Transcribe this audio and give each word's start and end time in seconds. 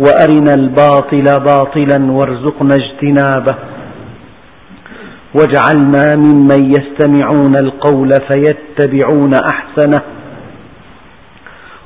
وأرنا 0.00 0.54
الباطل 0.54 1.44
باطلا 1.44 2.12
وارزقنا 2.12 2.74
اجتنابه. 2.74 3.56
واجعلنا 5.34 6.16
ممن 6.16 6.74
يستمعون 6.76 7.54
القول 7.60 8.10
فيتبعون 8.28 9.34
أحسنه. 9.52 10.02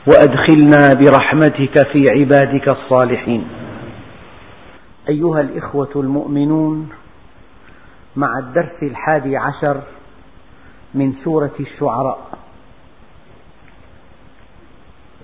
وأدخلنا 0.07 0.83
برحمتك 1.01 1.89
في 1.93 2.07
عبادك 2.13 2.69
الصالحين. 2.69 3.49
أيها 5.09 5.41
الإخوة 5.41 5.91
المؤمنون 5.97 6.89
مع 8.17 8.39
الدرس 8.39 8.83
الحادي 8.83 9.37
عشر 9.37 9.81
من 10.95 11.13
سورة 11.25 11.55
الشعراء. 11.61 12.19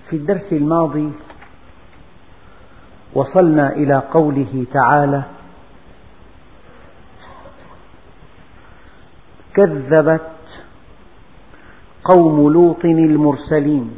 في 0.09 0.15
الدرس 0.15 0.51
الماضي 0.51 1.11
وصلنا 3.15 3.73
إلى 3.73 3.95
قوله 4.13 4.65
تعالى 4.73 5.23
كذبت 9.55 10.21
قوم 12.03 12.53
لوط 12.53 12.85
المرسلين 12.85 13.91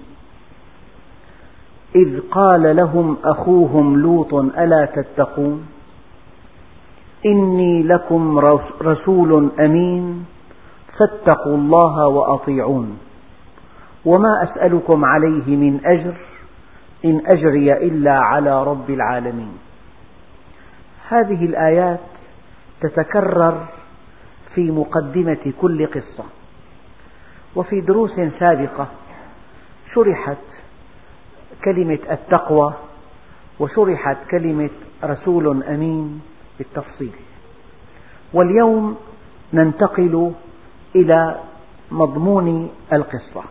إذ 1.95 2.19
قال 2.31 2.75
لهم 2.75 3.17
أخوهم 3.23 3.97
لوط 3.97 4.33
ألا 4.33 4.85
تتقون 4.95 5.65
إني 7.25 7.83
لكم 7.83 8.39
رسول 8.81 9.49
أمين 9.59 10.25
فاتقوا 10.99 11.55
الله 11.57 12.07
وأطيعون 12.07 12.97
وما 14.05 14.43
أسألكم 14.43 15.05
عليه 15.05 15.55
من 15.55 15.85
أجر 15.85 16.15
إن 17.07 17.21
أجري 17.25 17.73
إلا 17.73 18.19
على 18.19 18.63
رب 18.63 18.89
العالمين. 18.89 19.57
هذه 21.09 21.45
الآيات 21.45 21.99
تتكرر 22.81 23.65
في 24.55 24.71
مقدمة 24.71 25.53
كل 25.61 25.87
قصة. 25.87 26.25
وفي 27.55 27.81
دروس 27.81 28.11
سابقة 28.39 28.87
شرحت 29.93 30.37
كلمة 31.65 31.99
التقوى 32.11 32.73
وشرحت 33.59 34.17
كلمة 34.31 34.69
رسول 35.03 35.63
أمين 35.63 36.21
بالتفصيل. 36.57 37.13
واليوم 38.33 38.97
ننتقل 39.53 40.31
إلى 40.95 41.39
مضمون 41.91 42.69
القصة. 42.93 43.43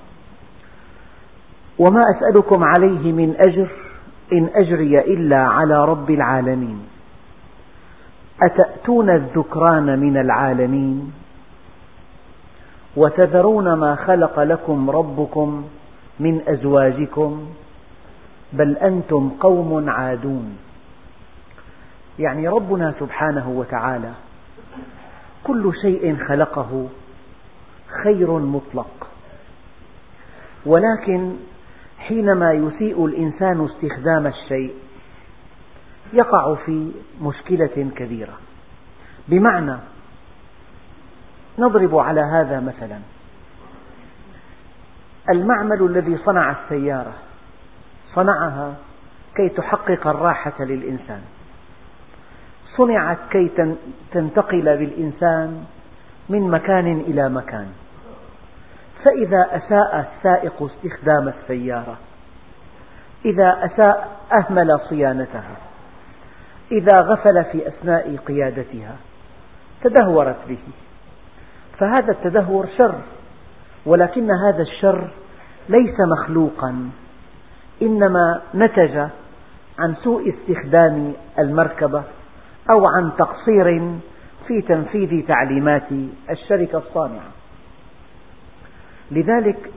وما 1.78 2.02
أسألكم 2.10 2.64
عليه 2.64 3.12
من 3.12 3.36
أجر 3.46 3.68
إن 4.32 4.48
أجري 4.54 5.00
إلا 5.00 5.36
على 5.36 5.84
رب 5.84 6.10
العالمين. 6.10 6.86
أتأتون 8.42 9.10
الذكران 9.10 9.98
من 9.98 10.16
العالمين؟ 10.16 11.12
وتذرون 12.96 13.72
ما 13.72 13.94
خلق 13.94 14.40
لكم 14.40 14.90
ربكم 14.90 15.64
من 16.20 16.40
أزواجكم؟ 16.48 17.46
بل 18.52 18.76
أنتم 18.76 19.28
قوم 19.40 19.90
عادون. 19.90 20.56
يعني 22.18 22.48
ربنا 22.48 22.94
سبحانه 23.00 23.48
وتعالى 23.48 24.12
كل 25.44 25.72
شيء 25.82 26.16
خلقه 26.28 26.88
خير 28.04 28.30
مطلق. 28.38 29.08
ولكن 30.66 31.36
حينما 31.98 32.52
يسيء 32.52 33.06
الإنسان 33.06 33.64
استخدام 33.64 34.26
الشيء 34.26 34.74
يقع 36.12 36.54
في 36.54 36.92
مشكلة 37.20 37.90
كبيرة. 37.96 38.38
بمعنى 39.28 39.76
نضرب 41.58 41.96
على 41.96 42.20
هذا 42.20 42.60
مثلا. 42.60 42.98
المعمل 45.30 45.82
الذي 45.82 46.18
صنع 46.18 46.50
السيارة 46.50 47.12
صنعها 48.14 48.74
كي 49.34 49.48
تحقق 49.48 50.06
الراحة 50.06 50.64
للإنسان. 50.64 51.20
صنعت 52.76 53.18
كي 53.30 53.50
تنتقل 54.12 54.76
بالإنسان 54.76 55.64
من 56.28 56.50
مكان 56.50 57.00
إلى 57.00 57.28
مكان. 57.28 57.68
فإذا 59.06 59.46
أساء 59.50 60.06
السائق 60.06 60.62
استخدام 60.62 61.28
السيارة 61.28 61.96
إذا 63.24 63.58
أساء 63.64 64.08
أهمل 64.32 64.80
صيانتها 64.88 65.56
إذا 66.72 67.00
غفل 67.00 67.44
في 67.44 67.68
أثناء 67.68 68.16
قيادتها 68.16 68.96
تدهورت 69.82 70.36
به. 70.48 70.58
فهذا 71.78 72.12
التدهور 72.12 72.66
شر 72.78 73.00
ولكن 73.86 74.30
هذا 74.30 74.62
الشر 74.62 75.10
ليس 75.68 75.94
مخلوقا 76.18 76.90
إنما 77.82 78.40
نتج 78.54 78.96
عن 79.78 79.94
سوء 80.04 80.34
استخدام 80.34 81.12
المركبة 81.38 82.02
أو 82.70 82.86
عن 82.86 83.12
تقصير 83.18 83.98
في 84.46 84.62
تنفيذ 84.68 85.26
تعليمات 85.26 85.88
الشركة 86.30 86.78
الصانعة. 86.78 87.30
لذلك 89.10 89.70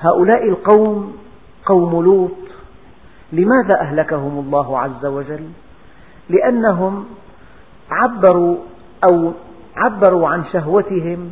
هؤلاء 0.00 0.48
القوم 0.48 1.16
قوم 1.66 2.04
لوط. 2.04 2.30
لماذا 3.32 3.80
أهلكهم 3.80 4.38
الله 4.38 4.78
عز 4.78 5.06
وجل؟ 5.06 5.48
لأنهم 6.28 7.06
عبروا 7.90 8.56
أو 9.10 9.32
عبروا 9.76 10.28
عن 10.28 10.44
شهوتهم 10.52 11.30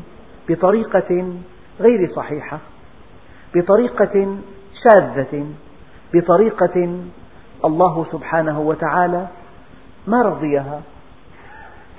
بطريقة 0.49 1.35
غير 1.81 2.13
صحيحة، 2.17 2.59
بطريقة 3.55 4.37
شاذة، 4.89 5.47
بطريقة 6.15 6.99
الله 7.65 8.07
سبحانه 8.13 8.61
وتعالى 8.61 9.27
ما 10.07 10.23
رضيها، 10.23 10.81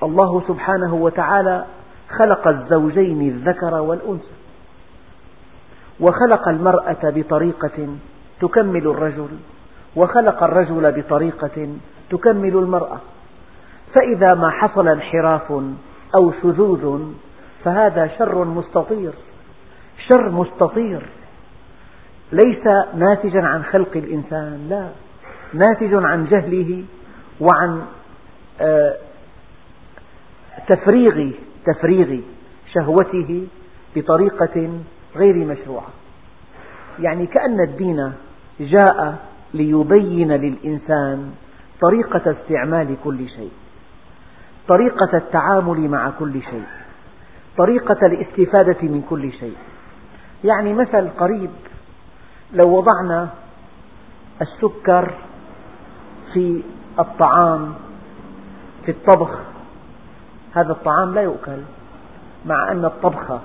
الله 0.02 0.42
سبحانه 0.48 0.94
وتعالى 0.94 1.64
خلق 2.18 2.48
الزوجين 2.48 3.28
الذكر 3.28 3.74
والأنثى، 3.74 4.37
وخلق 6.00 6.48
المرأة 6.48 6.98
بطريقة 7.02 7.88
تكمل 8.40 8.86
الرجل، 8.86 9.28
وخلق 9.96 10.42
الرجل 10.42 10.92
بطريقة 10.92 11.68
تكمل 12.10 12.56
المرأة. 12.56 13.00
فإذا 13.94 14.34
ما 14.34 14.50
حصل 14.50 14.88
انحراف 14.88 15.52
أو 16.20 16.32
شذوذ 16.42 17.12
فهذا 17.64 18.10
شر 18.18 18.44
مستطير 18.44 19.12
شر 20.08 20.30
مستطير. 20.30 21.02
ليس 22.32 22.66
ناتجا 22.94 23.42
عن 23.42 23.62
خلق 23.64 23.96
الإنسان 23.96 24.66
لا. 24.70 24.88
ناتج 25.52 25.94
عن 25.94 26.26
جهله 26.26 26.84
وعن 27.40 27.82
آه، 28.60 28.96
تفريغ 30.68 31.30
تفريغ 31.66 32.20
شهوته 32.74 33.46
بطريقة 33.96 34.70
غير 35.18 35.34
مشروعة. 35.34 35.88
يعني 36.98 37.26
كأن 37.26 37.60
الدين 37.60 38.12
جاء 38.60 39.18
ليبين 39.54 40.32
للإنسان 40.32 41.32
طريقة 41.80 42.30
استعمال 42.30 42.96
كل 43.04 43.28
شيء 43.28 43.50
طريقة 44.68 45.16
التعامل 45.16 45.88
مع 45.88 46.10
كل 46.18 46.42
شيء 46.42 46.64
طريقة 47.58 48.06
الاستفادة 48.06 48.82
من 48.82 49.02
كل 49.10 49.32
شيء. 49.32 49.56
يعني 50.44 50.74
مثل 50.74 51.08
قريب 51.08 51.50
لو 52.52 52.76
وضعنا 52.78 53.28
السكر 54.42 55.14
في 56.34 56.62
الطعام 56.98 57.74
في 58.84 58.90
الطبخ 58.90 59.38
هذا 60.54 60.70
الطعام 60.72 61.14
لا 61.14 61.20
يؤكل 61.20 61.58
مع 62.46 62.72
أن 62.72 62.84
الطبخ 62.84 63.40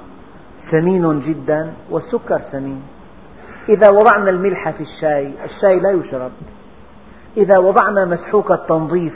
ثمين 0.72 1.20
جدا 1.20 1.74
والسكر 1.90 2.42
ثمين 2.52 2.84
إذا 3.70 3.92
وضعنا 3.92 4.30
الملح 4.30 4.70
في 4.70 4.84
الشاي 4.84 5.34
الشاي 5.46 5.80
لا 5.80 5.92
يشرب. 5.92 6.32
إذا 7.38 7.58
وضعنا 7.58 8.06
مسحوق 8.06 8.52
التنظيف 8.52 9.14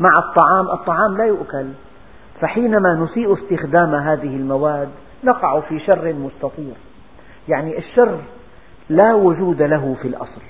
مع 0.00 0.12
الطعام 0.18 0.80
الطعام 0.80 1.16
لا 1.18 1.24
يؤكل. 1.24 1.66
فحينما 2.40 2.94
نسيء 2.94 3.34
استخدام 3.34 3.94
هذه 3.94 4.36
المواد 4.36 4.88
نقع 5.24 5.60
في 5.60 5.80
شر 5.80 6.12
مستطير. 6.12 6.74
يعني 7.48 7.78
الشر 7.78 8.18
لا 8.88 9.14
وجود 9.14 9.62
له 9.62 9.96
في 10.02 10.08
الأصل. 10.08 10.42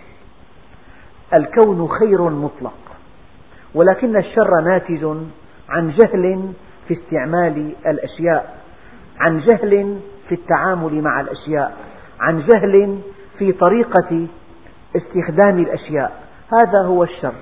الكون 1.34 1.88
خير 1.88 2.22
مطلق. 2.22 2.78
ولكن 3.74 4.16
الشر 4.16 4.60
ناتج 4.60 5.04
عن 5.68 5.90
جهل 5.90 6.52
في 6.88 6.94
استعمال 6.94 7.72
الأشياء. 7.86 8.56
عن 9.20 9.38
جهل 9.38 10.00
في 10.32 10.38
التعامل 10.38 11.02
مع 11.02 11.20
الأشياء 11.20 11.76
عن 12.20 12.38
جهل 12.38 12.98
في 13.38 13.52
طريقة 13.52 14.26
استخدام 14.96 15.58
الأشياء. 15.58 16.22
هذا 16.52 16.86
هو 16.86 17.02
الشر. 17.02 17.34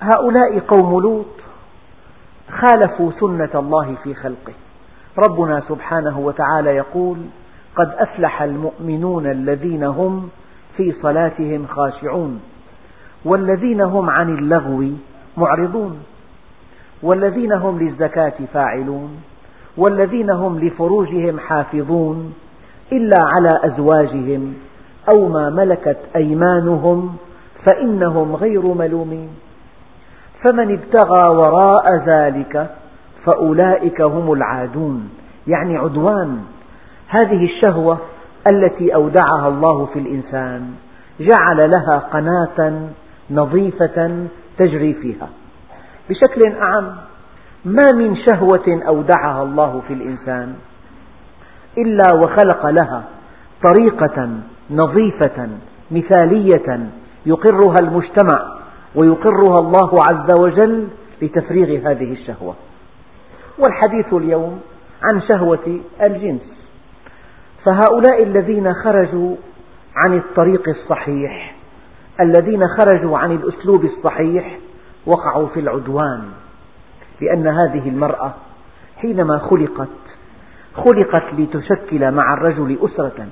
هؤلاء 0.00 0.58
قوم 0.58 1.02
لوط 1.02 1.26
خالفوا 2.50 3.12
سنة 3.20 3.50
الله 3.54 3.94
في 4.04 4.14
خلقه. 4.14 4.52
ربنا 5.18 5.62
سبحانه 5.68 6.18
وتعالى 6.18 6.70
يقول 6.70 7.18
قد 7.76 7.94
أفلح 7.98 8.42
المؤمنون 8.42 9.26
الذين 9.26 9.84
هم 9.84 10.28
في 10.76 10.94
صلاتهم 11.02 11.66
خاشعون 11.66 12.40
والذين 13.24 13.80
هم 13.80 14.10
عن 14.10 14.38
اللغو 14.38 14.84
معرضون 15.36 16.02
والذين 17.02 17.52
هم 17.52 17.78
للزكاة 17.78 18.34
فاعلون. 18.52 19.29
والذين 19.80 20.30
هم 20.30 20.58
لفروجهم 20.58 21.38
حافظون 21.38 22.34
إلا 22.92 23.16
على 23.18 23.72
أزواجهم 23.72 24.54
أو 25.08 25.28
ما 25.28 25.50
ملكت 25.50 25.98
أيمانهم 26.16 27.16
فإنهم 27.66 28.36
غير 28.36 28.66
ملومين. 28.66 29.28
فمن 30.44 30.72
ابتغى 30.72 31.36
وراء 31.36 31.96
ذلك 32.06 32.70
فأولئك 33.24 34.00
هم 34.00 34.32
العادون. 34.32 35.10
يعني 35.46 35.76
عدوان. 35.76 36.38
هذه 37.08 37.44
الشهوة 37.44 37.98
التي 38.52 38.94
أودعها 38.94 39.48
الله 39.48 39.86
في 39.86 39.98
الإنسان 39.98 40.70
جعل 41.20 41.70
لها 41.70 41.98
قناة 41.98 42.88
نظيفة 43.30 44.26
تجري 44.58 44.94
فيها. 44.94 45.28
بشكل 46.10 46.52
أعم 46.62 46.92
ما 47.64 47.86
من 47.94 48.16
شهوة 48.16 48.82
أودعها 48.88 49.42
الله 49.42 49.82
في 49.88 49.94
الإنسان 49.94 50.54
إلا 51.78 52.14
وخلق 52.14 52.66
لها 52.66 53.04
طريقة 53.68 54.28
نظيفة 54.70 55.48
مثالية 55.90 56.90
يقرها 57.26 57.74
المجتمع 57.80 58.58
ويقرها 58.94 59.60
الله 59.60 59.98
عز 60.12 60.40
وجل 60.40 60.88
لتفريغ 61.22 61.90
هذه 61.90 62.12
الشهوة. 62.12 62.54
والحديث 63.58 64.14
اليوم 64.14 64.60
عن 65.02 65.22
شهوة 65.22 65.80
الجنس. 66.02 66.70
فهؤلاء 67.64 68.22
الذين 68.22 68.74
خرجوا 68.74 69.36
عن 69.96 70.16
الطريق 70.16 70.68
الصحيح 70.68 71.54
الذين 72.20 72.64
خرجوا 72.68 73.18
عن 73.18 73.32
الأسلوب 73.32 73.84
الصحيح 73.84 74.58
وقعوا 75.06 75.46
في 75.46 75.60
العدوان. 75.60 76.24
لأن 77.20 77.46
هذه 77.46 77.88
المرأة 77.88 78.32
حينما 78.96 79.38
خلقت 79.38 79.88
خلقت 80.74 81.34
لتشكل 81.38 82.10
مع 82.12 82.34
الرجل 82.34 82.78
أسرة 82.82 83.26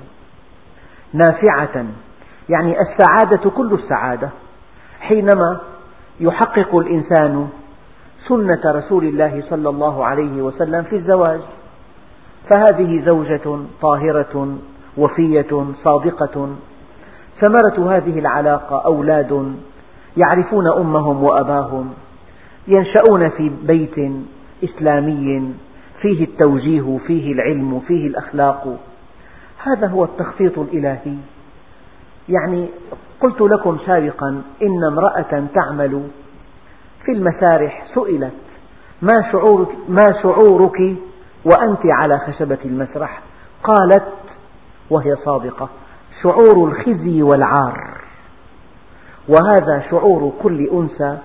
نافعة 1.13 1.85
يعني 2.49 2.75
السعادة 2.81 3.49
كل 3.49 3.73
السعادة. 3.73 4.29
حينما 4.99 5.59
يحقق 6.19 6.75
الإنسان 6.75 7.49
سنة 8.27 8.61
رسول 8.65 9.03
الله 9.03 9.43
صلى 9.49 9.69
الله 9.69 10.05
عليه 10.05 10.41
وسلم 10.41 10.83
في 10.83 10.95
الزواج 10.95 11.39
فهذه 12.49 13.05
زوجة 13.05 13.59
طاهرة 13.81 14.57
وفية 14.97 15.65
صادقة. 15.83 16.49
ثمرة 17.41 17.97
هذه 17.97 18.19
العلاقة 18.19 18.85
أولاد 18.85 19.55
يعرفون 20.17 20.67
أمهم 20.67 21.23
وأباهم. 21.23 21.93
ينشأون 22.69 23.29
في 23.29 23.51
بيت 23.63 24.11
إسلامي 24.63 25.53
فيه 26.01 26.23
التوجيه 26.23 26.97
فيه 27.07 27.33
العلم 27.33 27.79
فيه 27.87 28.07
الأخلاق. 28.07 28.79
هذا 29.63 29.87
هو 29.87 30.03
التخطيط 30.03 30.59
الإلهي. 30.59 31.15
يعني 32.29 32.69
قلت 33.21 33.41
لكم 33.41 33.77
سابقا 33.85 34.41
إن 34.61 34.83
امرأة 34.87 35.47
تعمل 35.55 36.07
في 37.05 37.11
المسارح 37.11 37.87
سئلت 37.95 38.33
ما 39.01 39.31
شعورك, 39.31 39.69
ما 39.89 40.21
شعورك 40.23 40.95
وأنت 41.45 41.85
على 41.85 42.19
خشبة 42.19 42.57
المسرح؟ 42.65 43.21
قالت 43.63 44.13
وهي 44.89 45.15
صادقة 45.25 45.69
شعور 46.23 46.67
الخزي 46.67 47.21
والعار. 47.23 47.97
وهذا 49.27 49.83
شعور 49.91 50.33
كل 50.43 50.69
أنثى 50.73 51.17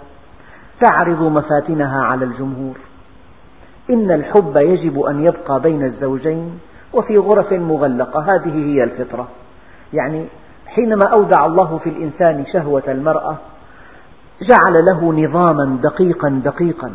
تعرض 0.81 1.23
مفاتنها 1.23 2.03
على 2.03 2.25
الجمهور. 2.25 2.77
إن 3.91 4.11
الحب 4.11 4.57
يجب 4.57 5.01
أن 5.01 5.25
يبقى 5.25 5.61
بين 5.61 5.85
الزوجين 5.85 6.59
وفي 6.93 7.19
غرف 7.19 7.53
مغلقة. 7.53 8.21
هذه 8.35 8.55
هي 8.55 8.85
الفطرة. 8.85 9.29
يعني 9.93 10.27
حينما 10.67 11.09
أودع 11.13 11.47
الله 11.47 11.79
في 11.79 11.91
الإنسان 11.91 12.47
شهوة 12.53 12.83
المرأة 12.89 13.37
جعل 14.51 14.85
له 14.85 15.13
نظاما 15.13 15.79
دقيقا 15.83 16.29
دقيقا. 16.45 16.93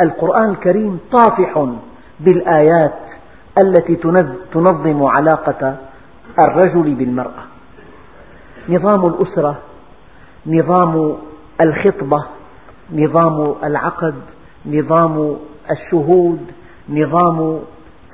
القرآن 0.00 0.50
الكريم 0.50 1.00
طافح 1.12 1.66
بالآيات 2.20 2.98
التي 3.58 3.96
تنظم 4.52 5.04
علاقة 5.04 5.76
الرجل 6.38 6.94
بالمرأة. 6.94 7.44
نظام 8.68 9.04
الأسرة 9.06 9.58
نظام 10.46 11.16
الخطبة 11.66 12.24
نظام 12.92 13.54
العقد 13.64 14.14
نظام 14.66 15.36
الشهود 15.70 16.40
نظام 16.88 17.60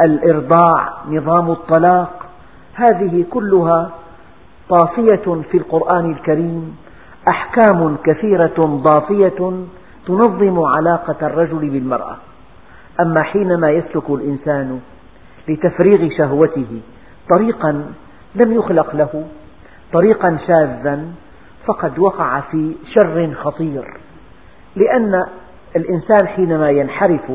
الإرضاع 0.01 0.89
نظام 1.09 1.51
الطلاق. 1.51 2.27
هذه 2.75 3.25
كلها 3.31 3.91
طافية 4.69 5.43
في 5.51 5.57
القرآن 5.57 6.13
الكريم 6.13 6.77
أحكام 7.29 7.97
كثيرة 8.05 8.83
ضافية 8.85 9.53
تنظم 10.07 10.61
علاقة 10.61 11.27
الرجل 11.27 11.71
بالمرأة. 11.71 12.17
أما 13.01 13.23
حينما 13.23 13.71
يسلك 13.71 14.11
الإنسان 14.11 14.81
لتفريغ 15.49 16.09
شهوته 16.19 16.81
طريقا 17.37 17.87
لم 18.35 18.53
يخلق 18.53 18.97
له 18.97 19.25
طريقا 19.93 20.39
شاذا 20.47 21.05
فقد 21.67 21.99
وقع 21.99 22.41
في 22.41 22.75
شر 22.95 23.35
خطير. 23.35 24.02
لأن 24.77 25.25
الإنسان 25.77 26.29
حينما 26.29 26.71
ينحرف 26.71 27.33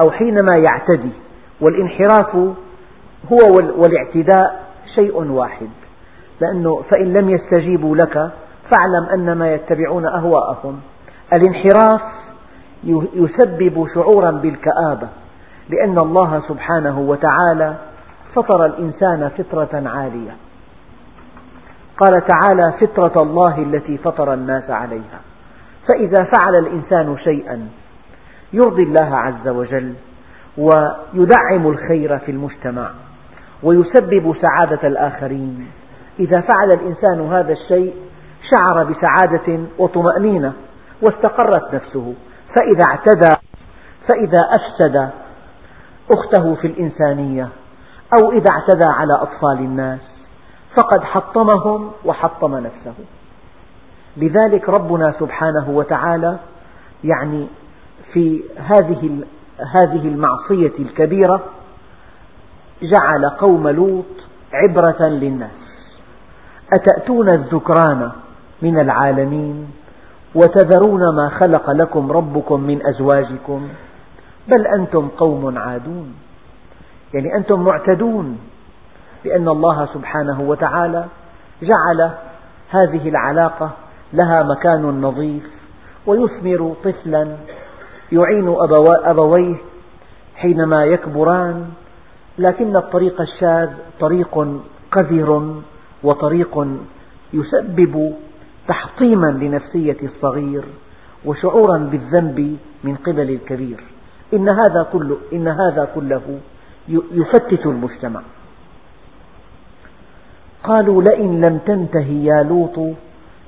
أو 0.00 0.10
حينما 0.10 0.52
يعتدي 0.68 1.12
والانحراف 1.60 2.34
هو 3.32 3.56
والاعتداء 3.76 4.60
شيء 4.94 5.22
واحد. 5.22 5.68
لأنه 6.40 6.82
فإن 6.90 7.12
لم 7.12 7.30
يستجيبوا 7.30 7.96
لك 7.96 8.30
فاعلم 8.70 9.08
أنما 9.14 9.54
يتبعون 9.54 10.06
أهواءهم. 10.06 10.80
الانحراف 11.36 12.00
يسبب 13.14 13.86
شعورا 13.94 14.30
بالكآبة 14.30 15.08
لأن 15.68 15.98
الله 15.98 16.42
سبحانه 16.48 17.00
وتعالى 17.00 17.74
فطر 18.34 18.66
الإنسان 18.66 19.30
فطرة 19.38 19.88
عالية. 19.88 20.36
قال 21.96 22.22
تعالى 22.26 22.72
فطرة 22.80 23.22
الله 23.22 23.62
التي 23.62 23.98
فطر 23.98 24.34
الناس 24.34 24.70
عليها. 24.70 25.20
فإذا 25.88 26.24
فعل 26.24 26.56
الإنسان 26.56 27.16
شيئا 27.24 27.68
يرضي 28.52 28.82
الله 28.82 29.16
عز 29.16 29.48
وجل 29.48 29.94
ويدعم 30.58 31.66
الخير 31.66 32.18
في 32.18 32.30
المجتمع 32.30 32.90
ويسبب 33.62 34.34
سعادة 34.42 34.88
الآخرين. 34.88 35.70
إذا 36.20 36.40
فعل 36.40 36.68
الإنسان 36.74 37.32
هذا 37.32 37.52
الشيء 37.52 37.94
شعر 38.54 38.84
بسعادة 38.84 39.60
وطمأنينة 39.78 40.52
واستقرت 41.02 41.74
نفسه. 41.74 42.14
فإذا 42.56 42.84
اعتدى 42.90 43.36
فإذا 44.08 44.40
أفسد 44.50 45.10
أخته 46.10 46.54
في 46.54 46.66
الإنسانية 46.66 47.48
أو 48.14 48.32
إذا 48.32 48.46
اعتدى 48.50 48.84
على 48.84 49.14
أطفال 49.14 49.58
الناس 49.58 50.00
فقد 50.76 51.04
حطمهم 51.04 51.90
وحطم 52.04 52.56
نفسه. 52.56 52.94
لذلك 54.18 54.68
ربنا 54.68 55.14
سبحانه 55.20 55.70
وتعالى 55.70 56.38
يعني 57.04 57.46
في 58.12 58.42
هذه 58.56 59.20
هذه 59.74 60.08
المعصية 60.08 60.72
الكبيرة 60.78 61.40
جعل 62.82 63.28
قوم 63.28 63.68
لوط 63.68 64.04
عبرة 64.52 65.08
للناس. 65.08 65.50
أتأتون 66.72 67.26
الذكران 67.38 68.10
من 68.62 68.80
العالمين 68.80 69.70
وتذرون 70.34 71.16
ما 71.16 71.28
خلق 71.28 71.70
لكم 71.70 72.12
ربكم 72.12 72.60
من 72.60 72.86
أزواجكم؟ 72.86 73.68
بل 74.48 74.66
أنتم 74.66 75.08
قوم 75.08 75.58
عادون. 75.58 76.14
يعني 77.14 77.36
أنتم 77.36 77.60
معتدون 77.60 78.38
لأن 79.24 79.48
الله 79.48 79.86
سبحانه 79.94 80.40
وتعالى 80.40 81.04
جعل 81.62 82.10
هذه 82.70 83.08
العلاقة 83.08 83.70
لها 84.12 84.42
مكان 84.42 85.00
نظيف 85.00 85.42
ويثمر 86.06 86.74
طفلا 86.84 87.36
يعين 88.12 88.54
أبويه 89.04 89.56
حينما 90.36 90.84
يكبران 90.84 91.68
لكن 92.38 92.76
الطريق 92.76 93.20
الشاذ 93.20 93.70
طريق 94.00 94.62
قذر 94.92 95.60
وطريق 96.02 96.66
يسبب 97.32 98.14
تحطيما 98.68 99.26
لنفسية 99.26 99.96
الصغير 100.02 100.64
وشعورا 101.24 101.78
بالذنب 101.78 102.56
من 102.84 102.96
قبل 102.96 103.30
الكبير. 103.30 103.84
إن 104.34 104.48
هذا 104.52 104.86
كله, 104.92 105.16
إن 105.32 105.48
هذا 105.48 105.88
كله 105.94 106.38
يفتت 106.88 107.66
المجتمع. 107.66 108.22
قالوا 110.64 111.02
لئن 111.02 111.44
لم 111.44 111.58
تنته 111.58 112.08
يا 112.08 112.42
لوط 112.42 112.96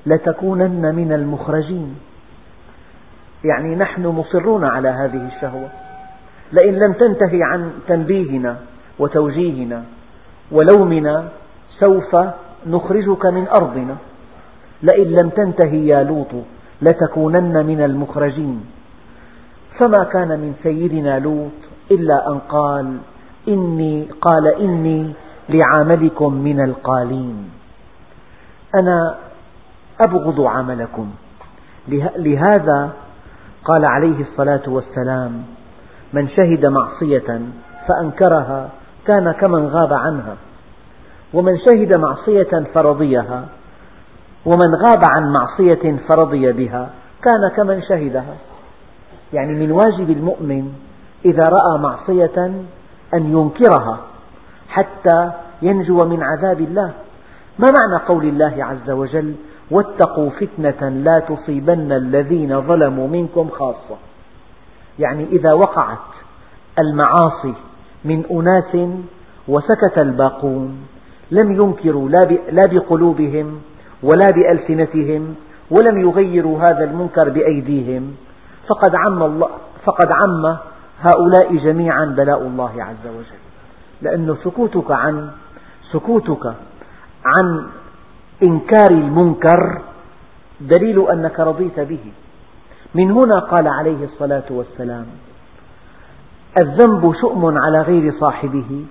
لتكونن 0.05 0.95
من 0.95 1.13
المخرجين. 1.13 1.95
يعني 3.43 3.75
نحن 3.75 4.05
مصرون 4.05 4.63
على 4.63 4.89
هذه 4.89 5.27
الشهوة. 5.35 5.69
لئن 6.51 6.73
لم 6.73 6.93
تنتهي 6.93 7.43
عن 7.43 7.71
تنبيهنا 7.87 8.57
وتوجيهنا 8.99 9.83
ولومنا 10.51 11.27
سوف 11.79 12.15
نخرجك 12.67 13.25
من 13.25 13.47
أرضنا. 13.61 13.95
لئن 14.83 15.07
لم 15.07 15.29
تنتهي 15.29 15.87
يا 15.87 16.03
لوط 16.03 16.33
لتكونن 16.81 17.65
من 17.65 17.81
المخرجين. 17.81 18.65
فما 19.79 20.03
كان 20.03 20.27
من 20.27 20.53
سيدنا 20.63 21.19
لوط 21.19 21.51
إلا 21.91 22.27
أن 22.27 22.39
قال 22.39 22.97
إني 23.47 24.07
قال 24.21 24.47
إني 24.47 25.13
لعملكم 25.49 26.33
من 26.33 26.61
القالين. 26.61 27.49
أنا 28.81 29.15
أبغض 30.07 30.41
عملكم. 30.41 31.11
لهذا 32.17 32.89
قال 33.65 33.85
عليه 33.85 34.21
الصلاة 34.21 34.61
والسلام 34.67 35.43
من 36.13 36.29
شهد 36.29 36.65
معصية 36.65 37.41
فأنكرها 37.87 38.69
كان 39.07 39.31
كمن 39.31 39.67
غاب 39.67 39.93
عنها 39.93 40.35
ومن 41.33 41.57
شهد 41.57 41.97
معصية 41.97 42.63
فرضيها 42.73 43.45
ومن 44.45 44.75
غاب 44.75 45.03
عن 45.09 45.33
معصية 45.33 45.97
فرضي 46.07 46.51
بها 46.51 46.89
كان 47.23 47.49
كمن 47.57 47.81
شهدها. 47.81 48.35
يعني 49.33 49.53
من 49.53 49.71
واجب 49.71 50.09
المؤمن 50.09 50.73
إذا 51.25 51.43
رأى 51.43 51.79
معصية 51.79 52.45
أن 53.13 53.37
ينكرها 53.37 53.97
حتى 54.69 55.31
ينجو 55.61 56.05
من 56.05 56.23
عذاب 56.23 56.59
الله. 56.59 56.91
ما 57.59 57.67
معنى 57.79 58.03
قول 58.07 58.23
الله 58.23 58.65
عز 58.65 58.89
وجل 58.89 59.35
واتقوا 59.71 60.29
فتنة 60.29 60.89
لا 60.89 61.19
تصيبن 61.19 61.91
الذين 61.91 62.61
ظلموا 62.61 63.07
منكم 63.07 63.49
خاصة. 63.49 63.97
يعني 64.99 65.25
إذا 65.31 65.53
وقعت 65.53 65.97
المعاصي 66.79 67.55
من 68.05 68.25
أناس 68.31 68.89
وسكت 69.47 69.97
الباقون 69.97 70.77
لم 71.31 71.51
ينكروا 71.51 72.09
لا 72.49 72.61
بقلوبهم 72.71 73.61
ولا 74.03 74.27
بألسنتهم 74.35 75.35
ولم 75.71 76.01
يغيروا 76.01 76.59
هذا 76.59 76.83
المنكر 76.83 77.29
بأيديهم 77.29 78.15
فقد 78.67 78.95
عم, 78.95 79.23
الله 79.23 79.49
فقد 79.85 80.11
عم 80.11 80.57
هؤلاء 81.01 81.55
جميعا 81.55 82.05
بلاء 82.05 82.41
الله 82.41 82.83
عز 82.83 83.07
وجل. 83.07 83.41
لأن 84.01 84.35
سكوتك 84.43 84.91
عن 84.91 85.29
سكوتك 85.91 86.53
عن 87.25 87.67
إنكار 88.43 88.91
المنكر 88.91 89.81
دليل 90.61 91.09
أنك 91.09 91.39
رضيت 91.39 91.79
به. 91.79 92.05
من 92.95 93.11
هنا 93.11 93.39
قال 93.51 93.67
عليه 93.67 94.05
الصلاة 94.05 94.43
والسلام 94.49 95.05
الذنب 96.57 97.13
شؤم 97.21 97.57
على 97.57 97.81
غير 97.81 98.13
صاحبه. 98.19 98.85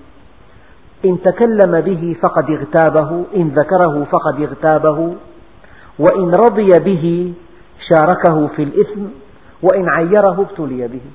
إن 1.04 1.23
تكلم 1.23 1.80
به 1.80 2.16
فقد 2.23 2.50
اغتابه 2.50 3.25
إن 3.37 3.49
ذكره 3.49 4.04
فقد 4.04 4.42
اغتابه. 4.42 5.14
وإن 5.99 6.30
رضي 6.30 6.71
به 6.85 7.35
شاركه 7.88 8.47
في 8.47 8.62
الإثم 8.62 9.02
وإن 9.62 9.88
عيره 9.88 10.47
ابتلي 10.49 10.88
به. 10.88 11.07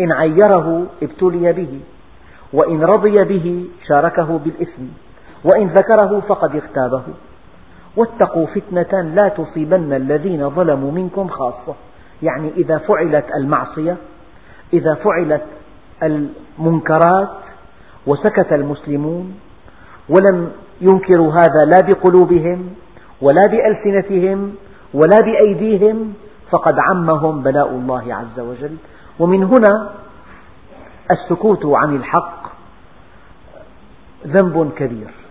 إن 0.00 0.12
عيره 0.12 0.86
ابتلي 1.02 1.52
به. 1.52 1.80
وإن 2.52 2.84
رضي 2.84 3.24
به 3.24 3.66
شاركه 3.88 4.38
بالإثم. 4.44 4.82
وإن 5.44 5.66
ذكره 5.68 6.20
فقد 6.28 6.56
اغتابه. 6.56 7.02
واتقوا 7.96 8.46
فتنة 8.46 9.02
لا 9.02 9.28
تصيبن 9.28 9.92
الذين 9.92 10.50
ظلموا 10.50 10.92
منكم 10.92 11.28
خاصة. 11.28 11.74
يعني 12.22 12.50
إذا 12.56 12.78
فعلت 12.78 13.24
المعصية 13.36 13.96
إذا 14.72 14.94
فعلت 14.94 15.42
المنكرات 16.02 17.28
وسكت 18.06 18.52
المسلمون 18.52 19.34
ولم 20.08 20.52
ينكروا 20.80 21.32
هذا 21.32 21.64
لا 21.64 21.80
بقلوبهم 21.80 22.74
ولا 23.20 23.42
بألسنتهم 23.50 24.54
ولا 24.94 25.16
بأيديهم 25.24 26.14
فقد 26.50 26.78
عمهم 26.78 27.42
بلاء 27.42 27.68
الله 27.70 28.14
عز 28.14 28.40
وجل. 28.40 28.76
ومن 29.18 29.42
هنا 29.44 29.90
السكوت 31.10 31.66
عن 31.66 31.96
الحق 31.96 32.42
ذنب 34.26 34.72
كبير. 34.76 35.21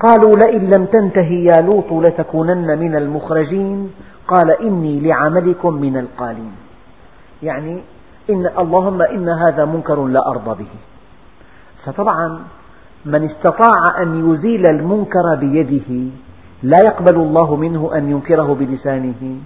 قالوا 0.00 0.32
لئن 0.36 0.70
لم 0.76 0.84
تنته 0.84 1.30
يا 1.32 1.62
لوط 1.62 1.92
لتكونن 1.92 2.78
من 2.78 2.96
المخرجين. 2.96 3.90
قال 4.28 4.50
إني 4.50 5.00
لعملكم 5.00 5.72
من 5.74 5.96
القالين. 5.96 6.52
يعني 7.42 7.82
إن 8.30 8.46
اللهم 8.58 9.02
إن 9.02 9.28
هذا 9.28 9.64
منكر 9.64 10.04
لا 10.04 10.20
أرضى 10.30 10.62
به. 10.62 10.72
فطبعا 11.84 12.38
من 13.04 13.30
استطاع 13.30 14.02
أن 14.02 14.34
يزيل 14.34 14.62
المنكر 14.70 15.34
بيده 15.40 16.10
لا 16.62 16.76
يقبل 16.84 17.16
الله 17.16 17.56
منه 17.56 17.90
أن 17.94 18.10
ينكره 18.10 18.54
بلسانه. 18.54 19.36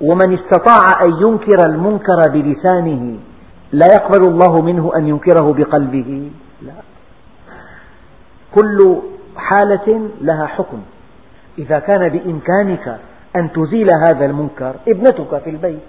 ومن 0.00 0.38
استطاع 0.38 1.04
أن 1.04 1.12
ينكر 1.20 1.58
المنكر 1.66 2.20
بلسانه 2.32 3.18
لا 3.72 3.86
يقبل 3.92 4.28
الله 4.28 4.62
منه 4.62 4.92
أن 4.96 5.08
ينكره 5.08 5.52
بقلبه. 5.52 6.30
لا. 6.62 6.89
كل 8.54 8.96
حالة 9.36 10.10
لها 10.20 10.46
حكم. 10.46 10.82
إذا 11.58 11.78
كان 11.78 12.08
بإمكانك 12.08 12.98
أن 13.36 13.52
تزيل 13.52 13.88
هذا 14.08 14.26
المنكر 14.26 14.74
ابنتك 14.88 15.38
في 15.44 15.50
البيت 15.50 15.80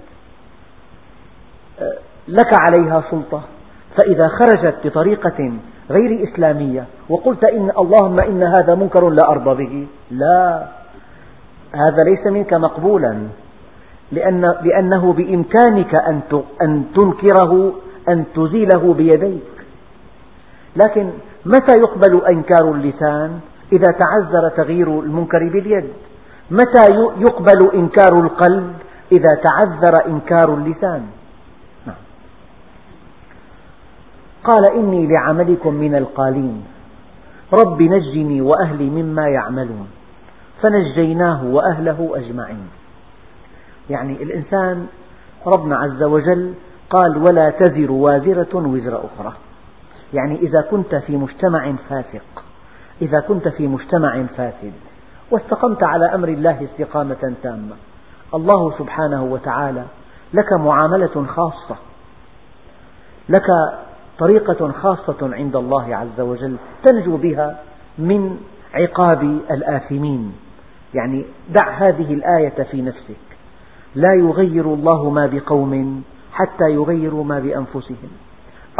لك 2.28 2.52
عليها 2.70 3.04
سلطة. 3.12 3.42
فإذا 3.98 4.28
خرجت 4.28 4.76
بطريقة 4.84 5.52
غير 5.90 6.24
إسلامية 6.24 6.86
وقلت 7.10 7.44
إن 7.44 7.72
اللهم 7.78 8.20
إن 8.20 8.44
هذا 8.44 8.76
منكر 8.76 9.10
لا 9.10 9.30
أرضى 9.30 9.66
به 9.66 9.88
لا. 10.12 10.68
هذا 11.72 12.04
ليس 12.04 12.28
منك 12.28 12.54
مقبولا 12.54 13.28
لأن 14.12 14.42
لأنه 14.42 15.14
بإمكانك 15.14 15.96
أن 16.62 16.86
تنكره 16.96 17.74
أن 18.10 18.26
تزيله 18.36 18.94
بيديك. 18.94 19.52
لكن 20.76 21.10
متى 21.46 21.78
يقبل 21.78 22.26
إنكار 22.26 22.72
اللسان 22.72 23.40
إذا 23.74 23.92
تعذر 24.00 24.50
تغيير 24.50 25.00
المنكر 25.00 25.50
باليد؟ 25.50 25.90
متى 26.52 26.96
يقبل 27.18 27.72
إنكار 27.74 28.20
القلب 28.20 28.74
إذا 29.12 29.36
تعذر 29.44 30.06
إنكار 30.06 30.54
اللسان؟ 30.54 31.06
نعم. 31.88 31.96
قال 34.44 34.72
إني 34.72 35.08
لعملكم 35.08 35.74
من 35.74 35.96
القالين. 35.96 36.64
رب 37.54 37.82
نجني 37.82 38.42
وأهلي 38.42 38.90
مما 38.90 39.28
يعملون. 39.28 39.88
فنجيناه 40.62 41.46
وأهله 41.46 42.12
أجمعين. 42.16 42.70
يعني 43.90 44.24
الإنسان 44.24 44.88
ربنا 45.48 45.78
عز 45.78 46.04
وجل 46.04 46.54
قال 46.90 47.18
ولا 47.18 47.50
تزر 47.50 47.92
وازرة 47.92 48.56
وزر 48.56 49.06
أخرى. 49.06 49.34
يعني 50.14 50.40
إذا 50.40 50.62
كنت 50.62 50.96
في 50.96 51.18
مجتمع 51.18 51.74
فاسق 51.90 52.44
إذا 53.02 53.20
كنت 53.20 53.48
في 53.48 53.68
مجتمع 53.68 54.24
فاسد 54.24 54.74
واستقمت 55.32 55.84
على 55.84 56.16
أمر 56.16 56.28
الله 56.28 56.68
استقامة 56.72 57.34
تامة 57.44 57.76
الله 58.34 58.78
سبحانه 58.78 59.24
وتعالى 59.24 59.84
لك 60.34 60.54
معاملة 60.54 61.26
خاصة 61.28 61.76
لك 63.30 63.48
طريقة 64.20 64.72
خاصة 64.72 65.36
عند 65.36 65.56
الله 65.56 65.96
عز 65.96 66.20
وجل 66.20 66.56
تنجو 66.84 67.18
بها 67.18 67.60
من 67.98 68.38
عقاب 68.74 69.24
الآثمين. 69.52 70.34
يعني 70.94 71.26
دع 71.50 71.70
هذه 71.70 72.14
الآية 72.14 72.64
في 72.64 72.82
نفسك 72.82 73.16
لا 73.96 74.14
يغير 74.14 74.66
الله 74.66 75.10
ما 75.10 75.26
بقوم 75.26 76.04
حتى 76.34 76.64
يغيروا 76.64 77.24
ما 77.24 77.40
بأنفسهم. 77.40 78.12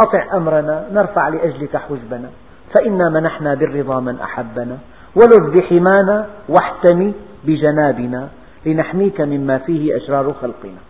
أطع 0.00 0.36
أمرنا 0.36 0.86
نرفع 0.92 1.28
لأجلك 1.28 1.76
حجبنا 1.76 2.30
فإنا 2.74 3.08
منحنا 3.08 3.54
بالرضا 3.54 4.00
من 4.00 4.20
أحبنا. 4.20 4.78
ولذ 5.16 5.50
بحمانا 5.56 6.26
واحتمي 6.48 7.14
بجنابنا. 7.44 8.28
لنحميك 8.66 9.20
مما 9.20 9.58
فيه 9.58 9.96
أشرار 9.96 10.34
خلقنا. 10.40 10.80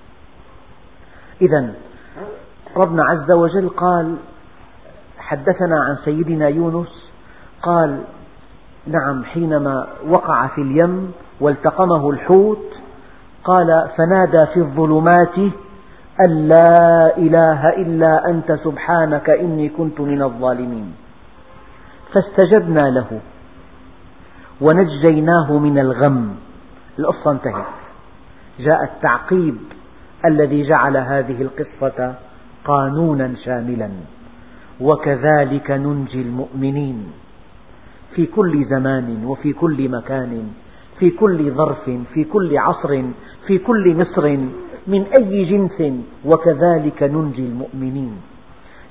إذا 1.43 1.75
ربنا 2.77 3.05
عز 3.05 3.31
وجل 3.31 3.69
قال 3.69 4.17
حدثنا 5.19 5.81
عن 5.81 5.97
سيدنا 6.05 6.49
يونس 6.49 7.13
قال 7.63 8.05
نعم 8.87 9.25
حينما 9.25 9.87
وقع 10.09 10.47
في 10.47 10.61
اليم 10.61 11.13
والتقمه 11.41 12.11
الحوت 12.11 12.73
قال 13.45 13.89
فنادى 13.97 14.47
في 14.47 14.61
الظلمات 14.61 15.53
أن 16.21 16.49
لا 16.49 17.17
إله 17.17 17.69
إلا 17.69 18.31
أنت 18.31 18.53
سبحانك 18.65 19.31
إني 19.31 19.69
كنت 19.69 20.01
من 20.01 20.23
الظالمين. 20.23 20.95
فاستجبنا 22.13 22.91
له. 22.91 23.21
ونجيناه 24.61 25.59
من 25.59 25.79
الغم. 25.79 26.35
القصة 26.99 27.31
انتهت. 27.31 27.67
جاء 28.61 28.85
التعقيب 28.85 29.57
الذي 30.25 30.63
جعل 30.63 30.97
هذه 30.97 31.43
القصة 31.43 32.15
قانونا 32.65 33.35
شاملا. 33.45 33.91
وكذلك 34.81 35.71
ننجي 35.71 36.23
المؤمنين. 36.23 37.13
في 38.15 38.27
كل 38.27 38.65
زمان 38.65 39.25
وفي 39.25 39.53
كل 39.53 39.89
مكان 39.89 40.53
في 40.99 41.11
كل 41.11 41.51
ظرف 41.51 41.91
في 42.15 42.25
كل 42.25 42.59
عصر 42.59 43.03
في 43.47 43.59
كل 43.59 43.97
مصر 43.97 44.39
من 44.87 45.07
أي 45.19 45.45
جنس 45.45 45.93
وكذلك 46.25 47.03
ننجي 47.03 47.43
المؤمنين. 47.43 48.21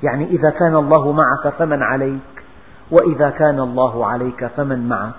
يعني 0.03 0.25
إذا 0.25 0.49
كان 0.49 0.75
الله 0.75 1.11
معك 1.11 1.53
فمن 1.59 1.83
عليك 1.83 2.31
وإذا 2.91 3.29
كان 3.29 3.59
الله 3.59 4.05
عليك 4.05 4.45
فمن 4.45 4.89
معك. 4.89 5.13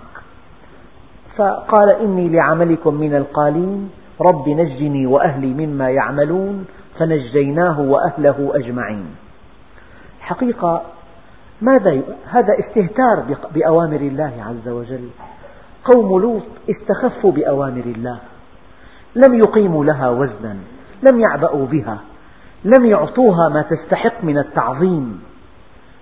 فقال 1.36 1.90
إني 1.90 2.28
لعملكم 2.28 2.94
من 2.94 3.14
القالين 3.14 3.90
رب 4.20 4.48
نجني 4.48 5.06
وأهلي 5.06 5.66
مما 5.66 5.90
يعملون 5.90 6.64
فنجيناه 6.98 7.80
وأهله 7.80 8.52
أجمعين. 8.54 9.06
حقيقة 10.20 10.82
ماذا 11.62 12.02
هذا 12.26 12.58
استهتار 12.58 13.24
بأوامر 13.54 13.96
الله 13.96 14.32
عز 14.48 14.68
وجل. 14.68 15.08
قوم 15.84 16.22
لوط 16.22 16.42
استخفوا 16.70 17.32
بأوامر 17.32 17.84
الله. 17.96 18.18
لم 19.14 19.34
يقيموا 19.34 19.84
لها 19.84 20.10
وزنا 20.10 20.56
لم 21.02 21.20
يعبأوا 21.20 21.66
بها 21.66 21.98
لم 22.64 22.84
يعطوها 22.84 23.48
ما 23.48 23.62
تستحق 23.62 24.24
من 24.24 24.38
التعظيم. 24.38 25.22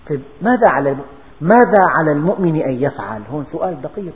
طيب 0.09 0.21
ماذا 0.43 0.69
على 0.69 0.97
ماذا 1.41 1.83
على 1.89 2.13
المؤمن 2.13 2.63
أن 2.63 2.73
يفعل؟ 2.73 3.23
هون 3.33 3.45
سؤال 3.53 3.83
دقيق. 3.83 4.15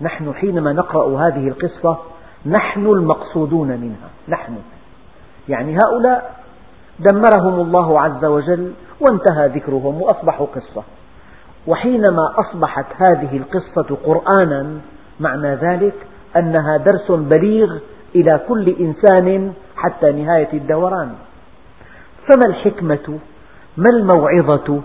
نحن 0.00 0.34
حينما 0.34 0.72
نقرأ 0.72 1.28
هذه 1.28 1.48
القصة 1.48 1.98
نحن 2.46 2.86
المقصودون 2.86 3.68
منها 3.68 4.08
نحن. 4.28 4.56
يعني 5.48 5.78
هؤلاء 5.84 6.36
دمرهم 6.98 7.60
الله 7.60 8.00
عز 8.00 8.24
وجل 8.24 8.72
وانتهى 9.00 9.48
ذكرهم 9.48 10.02
وأصبحوا 10.02 10.46
قصة. 10.46 10.82
وحينما 11.66 12.34
أصبحت 12.36 12.86
هذه 12.96 13.36
القصة 13.36 13.96
قرآنا 14.04 14.80
معنى 15.20 15.54
ذلك 15.54 15.94
أنها 16.36 16.76
درس 16.76 17.10
بليغ 17.10 17.78
إلى 18.14 18.40
كل 18.48 18.76
إنسان 18.80 19.52
حتى 19.76 20.12
نهاية 20.12 20.52
الدوران. 20.52 21.12
فما 22.28 22.46
الحكمة؟ 22.46 23.18
ما 23.76 23.90
الموعظة؟ 23.92 24.80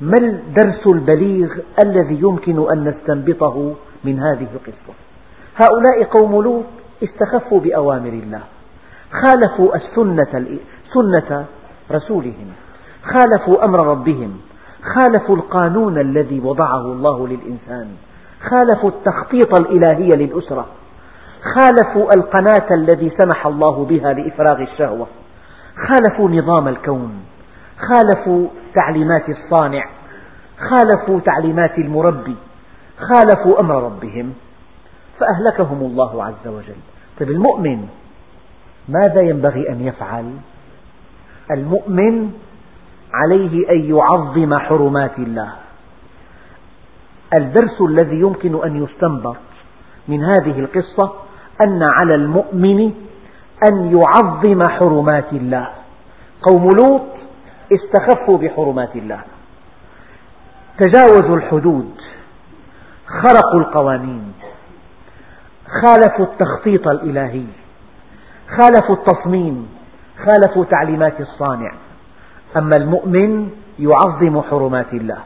ما 0.00 0.18
الدرس 0.20 0.86
البليغ 0.86 1.48
الذي 1.84 2.20
يمكن 2.20 2.70
أن 2.72 2.84
نستنبطه 2.84 3.74
من 4.04 4.20
هذه 4.20 4.46
القصة؟ 4.54 4.94
هؤلاء 5.56 6.04
قوم 6.04 6.42
لوط 6.42 6.64
استخفوا 7.02 7.60
بأوامر 7.60 8.08
الله. 8.08 8.40
خالفوا 9.12 9.76
السنة 9.76 10.58
سنة 10.94 11.44
رسولهم. 11.90 12.48
خالفوا 13.04 13.64
أمر 13.64 13.86
ربهم. 13.86 14.36
خالفوا 14.94 15.36
القانون 15.36 15.98
الذي 15.98 16.40
وضعه 16.40 16.92
الله 16.92 17.28
للإنسان. 17.28 17.88
خالفوا 18.50 18.90
التخطيط 18.90 19.60
الإلهي 19.60 20.16
للأسرة. 20.16 20.66
خالفوا 21.54 22.10
القناة 22.16 22.74
الذي 22.74 23.12
سمح 23.18 23.46
الله 23.46 23.84
بها 23.84 24.12
لإفراغ 24.12 24.62
الشهوة. 24.62 25.06
خالفوا 25.88 26.30
نظام 26.30 26.68
الكون. 26.68 27.24
خالفوا 27.78 28.48
تعليمات 28.74 29.24
الصانع. 29.28 29.84
خالفوا 30.70 31.20
تعليمات 31.20 31.78
المربي. 31.78 32.36
خالفوا 32.98 33.60
أمر 33.60 33.82
ربهم. 33.82 34.34
فأهلكهم 35.20 35.80
الله 35.80 36.24
عز 36.24 36.46
وجل. 36.46 36.80
طيب 37.20 37.30
المؤمن 37.30 37.88
ماذا 38.88 39.20
ينبغي 39.20 39.68
أن 39.68 39.80
يفعل؟ 39.80 40.32
المؤمن 41.50 42.30
عليه 43.12 43.70
أن 43.70 43.96
يعظم 43.96 44.58
حرمات 44.58 45.18
الله. 45.18 45.52
الدرس 47.38 47.80
الذي 47.80 48.20
يمكن 48.20 48.64
أن 48.64 48.84
يستنبط 48.84 49.36
من 50.08 50.24
هذه 50.24 50.58
القصة 50.58 51.25
أن 51.60 51.82
على 51.82 52.14
المؤمن 52.14 52.92
أن 53.68 53.98
يعظم 53.98 54.62
حرمات 54.70 55.32
الله. 55.32 55.68
قوم 56.42 56.68
لوط 56.82 57.02
استخفوا 57.72 58.38
بحرمات 58.38 58.96
الله. 58.96 59.20
تجاوزوا 60.78 61.36
الحدود. 61.36 61.94
خرقوا 63.06 63.60
القوانين. 63.60 64.32
خالفوا 65.82 66.26
التخطيط 66.26 66.88
الإلهي. 66.88 67.46
خالفوا 68.48 68.96
التصميم. 68.96 69.68
خالفوا 70.18 70.64
تعليمات 70.64 71.20
الصانع. 71.20 71.72
أما 72.56 72.76
المؤمن 72.76 73.50
يعظم 73.78 74.42
حرمات 74.42 74.92
الله. 74.92 75.18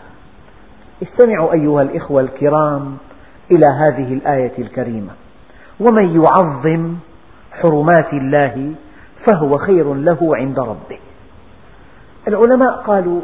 استمعوا 1.02 1.52
أيها 1.52 1.82
الإخوة 1.82 2.20
الكرام 2.20 2.96
إلى 3.50 3.66
هذه 3.66 4.14
الآية 4.14 4.58
الكريمة. 4.58 5.10
ومن 5.80 6.22
يعظم 6.22 6.96
حرمات 7.52 8.12
الله 8.12 8.74
فهو 9.26 9.58
خير 9.58 9.94
له 9.94 10.36
عند 10.36 10.58
ربه. 10.58 10.98
العلماء 12.28 12.82
قالوا 12.86 13.20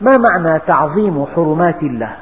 ما 0.00 0.12
معنى 0.28 0.60
تعظيم 0.66 1.26
حرمات 1.26 1.82
الله؟ 1.82 2.16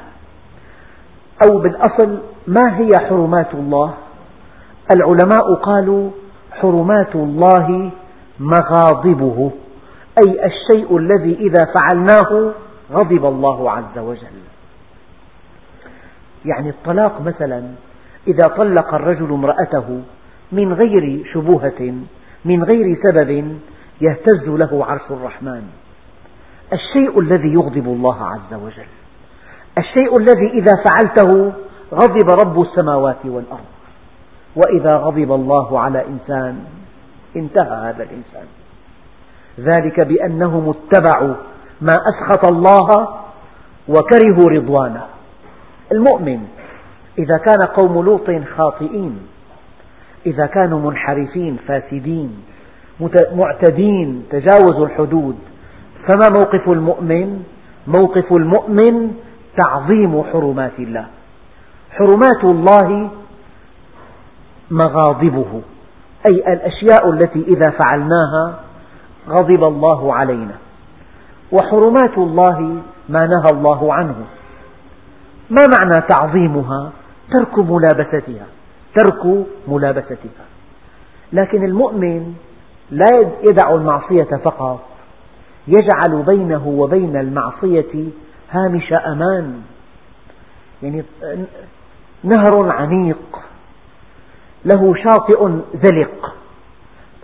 أو 1.43 1.57
بالأصل 1.57 2.21
ما 2.47 2.77
هي 2.77 2.89
حرمات 3.09 3.53
الله؟ 3.53 3.93
العلماء 4.95 5.53
قالوا 5.53 6.09
حرمات 6.51 7.15
الله 7.15 7.91
مغاضبه 8.39 9.51
أي 10.25 10.45
الشيء 10.45 10.97
الذي 10.97 11.33
إذا 11.33 11.65
فعلناه 11.73 12.51
غضب 12.91 13.25
الله 13.25 13.71
عز 13.71 13.97
وجل. 13.97 14.39
يعني 16.45 16.69
الطلاق 16.69 17.21
مثلا 17.21 17.63
إذا 18.27 18.47
طلق 18.57 18.93
الرجل 18.93 19.33
امرأته 19.33 20.01
من 20.51 20.73
غير 20.73 21.23
شبهة 21.33 21.93
من 22.45 22.63
غير 22.63 22.97
سبب 23.03 23.57
يهتز 24.01 24.47
له 24.47 24.85
عرش 24.85 25.11
الرحمن. 25.11 25.63
الشيء 26.73 27.19
الذي 27.19 27.53
يغضب 27.53 27.87
الله 27.87 28.23
عز 28.23 28.53
وجل. 28.53 28.91
الشيء 29.77 30.17
الذي 30.17 30.47
إذا 30.53 30.73
فعلته 30.87 31.53
غضب 31.93 32.29
رب 32.45 32.61
السماوات 32.61 33.25
والأرض. 33.25 33.69
وإذا 34.55 34.97
غضب 34.97 35.31
الله 35.31 35.79
على 35.79 36.05
إنسان 36.07 36.63
انتهى 37.35 37.89
هذا 37.89 38.03
الإنسان. 38.03 38.47
ذلك 39.59 39.99
بأنهم 39.99 40.69
اتبعوا 40.69 41.35
ما 41.81 41.93
أسخط 41.93 42.51
الله 42.51 42.89
وكرهوا 43.87 44.49
رضوانه. 44.49 45.05
المؤمن 45.91 46.39
إذا 47.17 47.37
كان 47.45 47.61
قوم 47.77 48.05
لوط 48.05 48.31
خاطئين 48.57 49.19
إذا 50.25 50.45
كانوا 50.45 50.79
منحرفين 50.91 51.57
فاسدين 51.67 52.43
معتدين 53.35 54.23
تجاوزوا 54.31 54.85
الحدود. 54.85 55.35
فما 56.07 56.29
موقف 56.37 56.69
المؤمن؟ 56.69 57.43
موقف 57.87 58.33
المؤمن 58.33 59.13
تعظيم 59.63 60.23
حرمات 60.23 60.79
الله. 60.79 61.05
حرمات 61.91 62.43
الله 62.43 63.09
مغاضبه 64.71 65.61
أي 66.29 66.53
الأشياء 66.53 67.09
التي 67.09 67.45
إذا 67.47 67.71
فعلناها 67.71 68.59
غضب 69.29 69.63
الله 69.63 70.13
علينا. 70.13 70.55
وحرمات 71.51 72.17
الله 72.17 72.59
ما 73.09 73.19
نهى 73.19 73.49
الله 73.53 73.93
عنه. 73.93 74.15
ما 75.49 75.61
معنى 75.79 76.01
تعظيمها؟ 76.01 76.91
ترك 77.31 77.59
ملابستها. 77.59 78.45
ترك 78.95 79.45
ملابستها. 79.67 80.45
لكن 81.33 81.65
المؤمن 81.65 82.33
لا 82.91 83.35
يدع 83.49 83.73
المعصية 83.73 84.37
فقط. 84.43 84.85
يجعل 85.67 86.23
بينه 86.23 86.67
وبين 86.67 87.17
المعصية 87.17 88.07
هامش 88.51 88.93
أمان. 88.93 89.61
يعني 90.83 91.03
نهر 92.23 92.71
عميق. 92.71 93.39
له 94.65 94.95
شاطئ 94.95 95.47
زلق. 95.83 96.35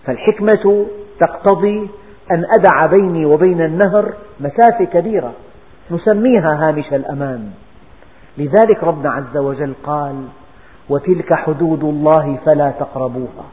فالحكمة 0.04 0.86
تقتضي 1.20 1.90
أن 2.30 2.44
أدع 2.58 2.86
بيني 2.86 3.26
وبين 3.26 3.60
النهر 3.60 4.14
مسافة 4.40 4.84
كبيرة. 4.84 5.32
نسميها 5.90 6.68
هامش 6.68 6.92
الأمان. 6.92 7.50
لذلك 8.38 8.84
ربنا 8.84 9.10
عز 9.10 9.36
وجل 9.36 9.74
قال 9.84 10.24
وتلك 10.88 11.34
حدود 11.34 11.84
الله 11.84 12.38
فلا 12.44 12.70
تقربوها. 12.70 13.44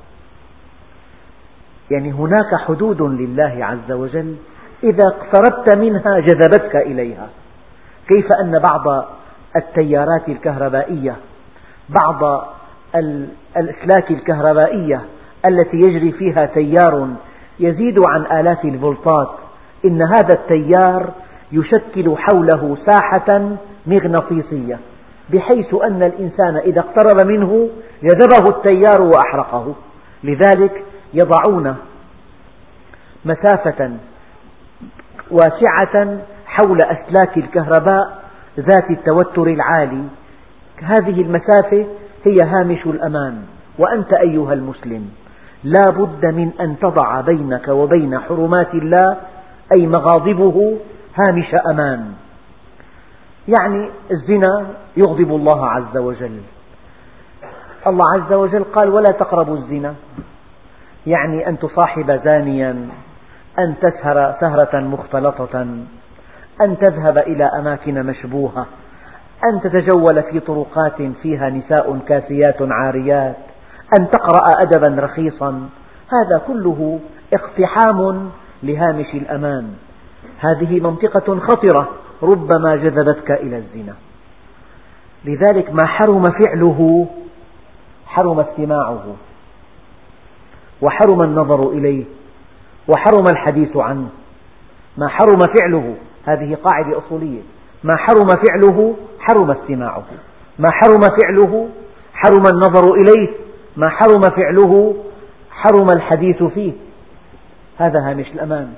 يعني 1.92 2.12
هناك 2.12 2.56
حدود 2.56 3.02
لله 3.02 3.66
عز 3.66 3.92
وجل 3.92 4.36
إذا 4.84 5.04
اقتربت 5.08 5.78
منها 5.78 6.20
جذبتك 6.20 6.76
إليها. 6.76 7.30
كيف 8.08 8.32
أن 8.32 8.60
بعض 8.60 9.06
التيارات 9.56 10.30
الكهربائية 10.30 11.16
بعض 11.90 12.48
الأسلاك 13.58 14.12
الكهربائية 14.12 15.02
التي 15.46 15.78
يجري 15.78 16.12
فيها 16.12 16.46
تيار 16.46 17.08
يزيد 17.60 18.00
عن 18.08 18.40
آلاف 18.40 18.66
الفولتات 18.66 19.30
إن 19.86 20.02
هذا 20.02 20.34
التيار 20.36 21.10
يشكل 21.52 22.18
حوله 22.18 22.78
ساحة 22.86 23.58
مغناطيسية 23.88 24.80
بحيث 25.30 25.74
أن 25.74 26.04
الإنسان 26.04 26.58
إذا 26.58 26.80
اقترب 26.80 27.28
منه 27.28 27.70
جذبه 28.04 28.58
التيار 28.58 29.02
وأحرقه. 29.02 29.76
لذلك 30.24 30.84
يضعون 31.14 31.76
مسافة 33.26 33.92
واسعة 35.32 36.18
حول 36.46 36.78
أسلاك 36.78 37.38
الكهرباء 37.38 38.24
ذات 38.60 38.90
التوتر 38.90 39.48
العالي. 39.48 40.04
هذه 40.84 41.22
المسافة 41.22 41.88
هي 42.26 42.38
هامش 42.44 42.86
الأمان. 42.86 43.42
وأنت 43.80 44.14
أيها 44.14 44.54
المسلم 44.54 45.10
لا 45.64 45.90
بد 45.90 46.26
من 46.26 46.52
أن 46.60 46.80
تضع 46.80 47.22
بينك 47.22 47.68
وبين 47.68 48.20
حرمات 48.20 48.74
الله 48.74 49.18
أي 49.72 49.88
مغاضبه 49.88 50.78
هامش 51.16 51.56
أمان. 51.72 52.23
يعني 53.48 53.90
الزنا 54.12 54.68
يغضب 54.98 55.36
الله 55.36 55.70
عز 55.70 55.98
وجل. 55.98 56.42
الله 57.88 58.06
عز 58.14 58.34
وجل 58.34 58.64
قال 58.64 58.90
ولا 58.90 59.12
تقربوا 59.20 59.58
الزنا. 59.58 59.96
يعني 61.08 61.48
أن 61.48 61.60
تصاحب 61.60 62.12
زانيا 62.24 62.90
أن 63.60 63.76
تسهر 63.82 64.36
سهرة 64.40 64.80
مختلطة 64.80 65.62
أن 66.62 66.78
تذهب 66.78 67.18
إلى 67.18 67.44
أماكن 67.44 68.06
مشبوهة 68.06 68.66
أن 69.44 69.62
تتجول 69.62 70.24
في 70.24 70.40
طرقات 70.40 71.02
فيها 71.22 71.50
نساء 71.50 72.00
كاسيات 72.08 72.58
عاريات 72.62 73.36
أن 74.00 74.08
تقرأ 74.12 74.62
أدبا 74.62 75.02
رخيصا. 75.02 75.70
هذا 76.10 76.42
كله 76.48 77.00
اقتحام 77.34 78.30
لهامش 78.64 79.14
الأمان. 79.14 79.74
هذه 80.40 80.80
منطقة 80.80 81.40
خطرة. 81.40 81.90
ربما 82.24 82.76
جذبتك 82.76 83.32
إلى 83.32 83.58
الزنا. 83.58 83.96
لذلك 85.26 85.74
ما 85.74 85.86
حرم 85.86 86.24
فعله 86.24 87.08
حرم 88.06 88.40
استماعه 88.40 89.16
وحرم 90.82 91.22
النظر 91.22 91.70
إليه 91.70 92.04
وحرم 92.88 93.26
الحديث 93.32 93.78
عنه. 93.78 94.10
ما 94.98 95.08
حرم 95.08 95.40
فعله 95.60 95.96
هذه 96.26 96.58
قاعدة 96.64 96.98
أصولية. 96.98 97.42
ما 97.84 97.94
حرم 97.98 98.30
فعله 98.30 98.96
حرم 99.20 99.52
استماعه. 99.52 100.04
ما 100.60 100.72
حرم 100.72 101.02
فعله 101.02 101.70
حرم 102.14 102.44
النظر 102.54 102.94
إليه. 102.94 103.30
ما 103.78 103.90
حرم 103.90 104.22
فعله 104.22 104.96
حرم 105.52 105.88
الحديث 105.94 106.44
فيه. 106.44 106.74
هذا 107.78 108.00
هامش 108.00 108.28
الأمان. 108.28 108.74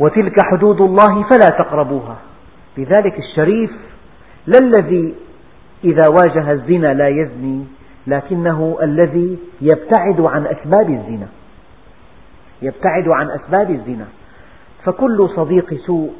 وتلك 0.00 0.34
حدود 0.50 0.80
الله 0.80 1.22
فلا 1.22 1.46
تقربوها. 1.58 2.16
لذلك 2.78 3.18
الشريف 3.18 3.70
لا 4.46 4.58
الذي 4.62 5.14
إذا 5.84 6.08
واجه 6.08 6.52
الزنا 6.52 6.94
لا 6.94 7.08
يزني 7.08 7.64
لكنه 8.06 8.78
الذي 8.82 9.38
يبتعد 9.60 10.20
عن 10.20 10.46
أسباب 10.46 10.90
الزنا. 10.90 11.28
يبتعد 12.62 13.08
عن 13.08 13.30
أسباب 13.30 13.70
الزنا. 13.70 14.06
فكل 14.84 15.28
صديق 15.36 15.74
سوء 15.86 16.12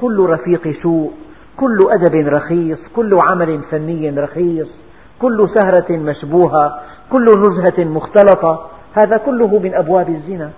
كل 0.00 0.26
رفيق 0.28 0.82
سوء 0.82 1.12
كل 1.56 1.78
أدب 1.90 2.28
رخيص 2.28 2.78
كل 2.96 3.18
عمل 3.32 3.60
فني 3.70 4.10
رخيص 4.10 4.68
كل 5.20 5.48
سهرة 5.54 5.96
مشبوهة 5.96 6.80
كل 7.10 7.24
نزهة 7.24 7.84
مختلطة 7.84 8.70
هذا 8.94 9.16
كله 9.16 9.58
من 9.58 9.74
أبواب 9.74 10.08
الزنا. 10.08 10.50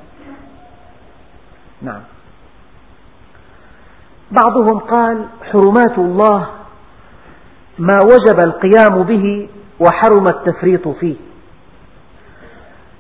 نعم. 1.83 2.01
بعضهم 4.33 4.79
قال 4.79 5.27
حرمات 5.53 5.99
الله 5.99 6.47
ما 7.79 7.99
وجب 8.05 8.41
القيام 8.41 9.03
به 9.03 9.49
وحرم 9.81 10.27
التفريط 10.27 10.89
فيه. 10.89 11.17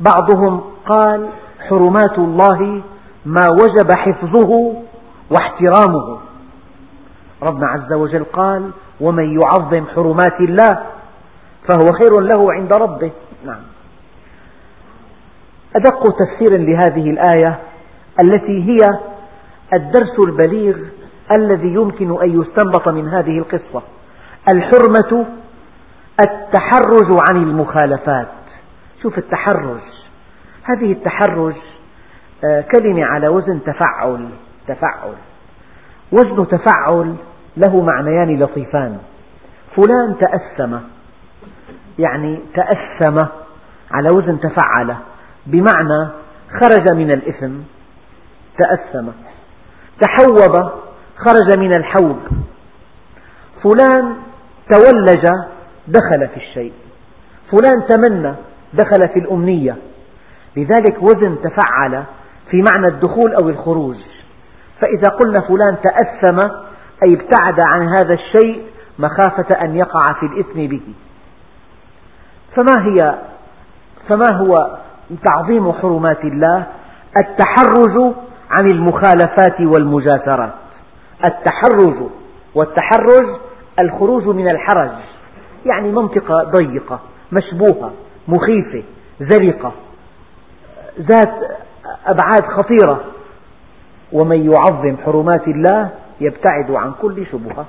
بعضهم 0.01 0.61
قال 0.87 1.29
حرمات 1.68 2.18
الله 2.18 2.83
ما 3.27 3.47
وجب 3.53 3.92
حفظه 3.97 4.75
واحترامه. 5.31 6.18
ربنا 7.42 7.66
عز 7.68 7.92
وجل 7.92 8.25
قال 8.25 8.71
ومن 9.01 9.40
يعظم 9.40 9.87
حرمات 9.95 10.40
الله 10.40 10.83
فهو 11.68 11.87
خير 11.99 12.21
له 12.23 12.53
عند 12.53 12.73
ربه. 12.73 13.11
نعم. 13.45 13.62
أدق 15.77 16.03
تفسير 16.03 16.57
لهذه 16.57 17.11
الآية 17.11 17.59
التي 18.23 18.64
هي 18.71 18.79
الدرس 19.73 20.18
البليغ 20.18 20.77
الذي 21.37 21.75
يمكن 21.75 22.23
أن 22.23 22.40
يستنبط 22.40 22.88
من 22.88 23.09
هذه 23.09 23.38
القصة. 23.38 23.83
الحرمة 24.53 25.27
التحرج 26.21 27.21
عن 27.31 27.37
المخالفات. 27.37 28.29
شوف 29.03 29.18
التحرج. 29.18 29.81
هذه 30.64 30.92
التحرج 30.92 31.55
آه، 32.45 32.61
كلمة 32.61 33.05
على 33.05 33.29
وزن 33.29 33.61
تفعل. 33.64 34.29
تفعل. 34.68 35.14
وزن 36.12 36.49
تفعل 36.49 37.14
له 37.57 37.83
معنيان 37.83 38.42
لطيفان. 38.42 38.99
فلان 39.77 40.16
تأثم. 40.18 40.77
يعني 41.99 42.40
تأثم 42.55 43.18
على 43.90 44.09
وزن 44.09 44.40
تفعل. 44.40 44.97
بمعنى 45.47 46.09
خرج 46.62 46.92
من 46.92 47.11
الإثم 47.11 47.53
تأثم. 48.59 49.09
تحوب 50.01 50.71
خرج 51.24 51.58
من 51.58 51.76
الحوب 51.76 52.18
فلان 53.62 54.16
تولج 54.74 55.24
دخل 55.88 56.28
في 56.28 56.37
الشيء. 56.37 56.72
فلان 57.50 57.87
تمنى 57.88 58.35
دخل 58.72 59.08
في 59.08 59.18
الأمنية. 59.18 59.76
لذلك 60.56 61.02
وزن 61.02 61.38
تفعل 61.42 62.04
في 62.50 62.58
معنى 62.66 62.87
الدخول 62.90 63.35
أو 63.42 63.48
الخروج. 63.48 63.96
فإذا 64.80 65.16
قلنا 65.22 65.40
فلان 65.40 65.76
تأثم 65.82 66.40
أي 67.04 67.14
ابتعد 67.14 67.61
عن 67.61 67.88
هذا 67.88 68.14
الشيء 68.14 68.62
مخافة 68.98 69.61
أن 69.64 69.76
يقع 69.76 70.04
في 70.20 70.26
الإثم 70.26 70.66
به. 70.66 70.94
فما 72.56 72.87
هي 72.87 73.18
فما 74.08 74.37
هو 74.37 74.76
تعظيم 75.24 75.72
حرمات 75.72 76.24
الله؟ 76.24 76.66
التحرز 77.20 78.14
عن 78.50 78.68
المخالفات 78.72 79.61
والمجاثرات. 79.61 80.62
التحرز 81.24 82.08
والتحرز 82.54 83.40
الخروج 83.78 84.26
من 84.26 84.48
الحرج 84.48 84.90
يعني 85.66 85.92
منطقة 85.92 86.42
ضيقة 86.42 87.00
مشبوهة 87.32 87.92
مخيفة 88.28 88.82
زلقة 89.20 89.72
ذات 91.00 91.35
أبعاد 92.06 92.42
خطيرة. 92.42 93.00
ومن 94.12 94.52
يعظم 94.52 94.96
حرمات 95.04 95.48
الله 95.48 95.90
يبتعد 96.20 96.70
عن 96.70 96.92
كل 97.02 97.26
شبهة. 97.26 97.66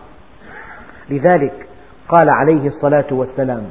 لذلك 1.09 1.67
قال 2.09 2.29
عليه 2.29 2.67
الصلاة 2.67 3.05
والسلام 3.11 3.63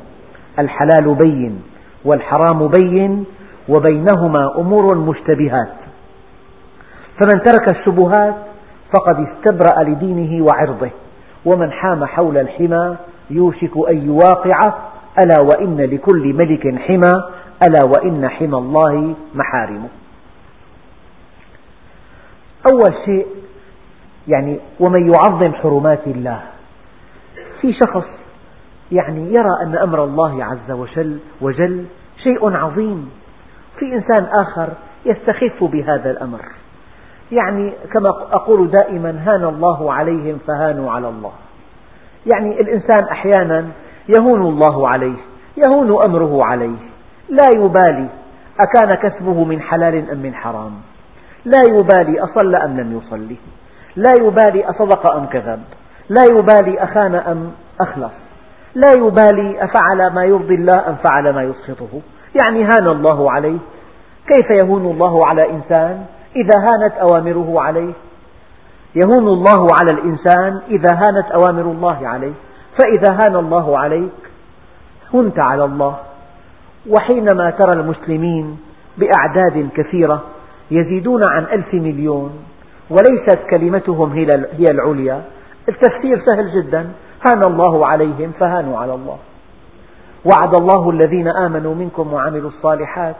الحلال 0.58 1.14
بين 1.14 1.62
والحرام 2.04 2.68
بين 2.68 3.24
وبينهما 3.68 4.58
أمور 4.58 4.94
مشتبهات. 4.94 5.72
فمن 7.20 7.42
ترك 7.42 7.76
الشبهات 7.78 8.34
فقد 8.94 9.26
استبرأ 9.28 9.82
لدينه 9.82 10.44
وعرضه. 10.44 10.90
ومن 11.44 11.72
حام 11.72 12.04
حول 12.04 12.38
الحمى 12.38 12.96
يوشك 13.30 13.72
أن 13.88 14.06
يواقع 14.06 14.60
ألا 15.24 15.40
وإن 15.40 15.76
لكل 15.76 16.34
ملك 16.34 16.78
حمى 16.78 17.12
ألا 17.66 17.84
وإن 17.96 18.28
حمى 18.28 18.58
الله 18.58 19.14
محارمه. 19.34 19.88
أول 22.72 22.94
شيء 23.04 23.26
يعني 24.28 24.58
ومن 24.80 25.12
يعظم 25.12 25.52
حرمات 25.52 26.06
الله. 26.06 26.40
في 27.60 27.72
شخص 27.72 28.06
يعني 28.92 29.34
يرى 29.34 29.62
أن 29.62 29.76
أمر 29.76 30.04
الله 30.04 30.44
عز 30.44 30.70
وجل, 30.70 31.18
وجل 31.40 31.84
شيء 32.22 32.56
عظيم. 32.56 33.10
في 33.78 33.94
إنسان 33.94 34.28
آخر 34.42 34.68
يستخف 35.06 35.64
بهذا 35.64 36.10
الأمر. 36.10 36.40
يعني 37.32 37.72
كما 37.92 38.08
أقول 38.08 38.70
دائما 38.70 39.10
هان 39.26 39.44
الله 39.44 39.92
عليهم 39.92 40.38
فهانوا 40.46 40.92
على 40.92 41.08
الله. 41.08 41.32
يعني 42.26 42.60
الإنسان 42.60 43.08
أحيانا 43.12 43.66
يهون 44.08 44.42
الله 44.42 44.88
عليه 44.88 45.16
يهون 45.56 46.04
أمره 46.08 46.44
عليه. 46.44 46.76
لا 47.28 47.46
يبالي 47.56 48.08
أكان 48.60 48.94
كسبه 48.94 49.44
من 49.44 49.60
حلال 49.60 50.10
أم 50.10 50.18
من 50.18 50.34
حرام. 50.34 50.72
لا 51.44 51.62
يبالي 51.68 52.20
أصلى 52.20 52.56
أم 52.56 52.80
لم 52.80 52.98
يصلي. 52.98 53.36
لا 53.96 54.12
يبالي 54.20 54.64
أصدق 54.64 55.12
أم 55.12 55.26
كذب. 55.26 55.62
لا 56.08 56.22
يبالي 56.30 56.84
أخان 56.84 57.14
أم 57.14 57.52
أخلص. 57.80 58.12
لا 58.74 58.92
يبالي 58.98 59.64
أفعل 59.64 60.14
ما 60.14 60.24
يرضي 60.24 60.54
الله 60.54 60.88
أم 60.88 60.94
فعل 60.94 61.34
ما 61.34 61.42
يسخطه. 61.42 62.00
يعني 62.42 62.64
هان 62.64 62.88
الله 62.88 63.30
عليه. 63.32 63.58
كيف 64.26 64.62
يهون 64.62 64.86
الله 64.86 65.20
على 65.26 65.50
إنسان؟ 65.50 66.04
إذا 66.36 66.58
هانت 66.58 66.92
أوامره 66.92 67.60
عليه. 67.60 67.92
يهون 68.94 69.28
الله 69.28 69.66
على 69.80 69.90
الإنسان 69.90 70.60
إذا 70.68 70.96
هانت 70.96 71.30
أوامر 71.30 71.62
الله 71.62 72.08
عليه. 72.08 72.32
فإذا 72.78 73.12
هان 73.12 73.36
الله 73.36 73.78
عليك 73.78 74.12
هنت 75.14 75.38
على 75.38 75.64
الله. 75.64 75.96
وحينما 76.88 77.50
ترى 77.50 77.72
المسلمين 77.72 78.60
بأعداد 78.98 79.68
كثيرة 79.74 80.22
يزيدون 80.70 81.24
عن 81.24 81.42
ألف 81.42 81.74
مليون 81.74 82.30
وليست 82.90 83.38
كلمتهم 83.50 84.12
هي 84.12 84.64
العليا. 84.70 85.22
التفسير 85.68 86.22
سهل 86.26 86.62
جدا. 86.62 86.90
هان 87.30 87.42
الله 87.46 87.86
عليهم 87.86 88.32
فهانوا 88.40 88.78
على 88.78 88.94
الله. 88.94 89.18
وعد 90.24 90.54
الله 90.60 90.90
الذين 90.90 91.28
آمنوا 91.28 91.74
منكم 91.74 92.12
وعملوا 92.12 92.50
الصالحات 92.50 93.16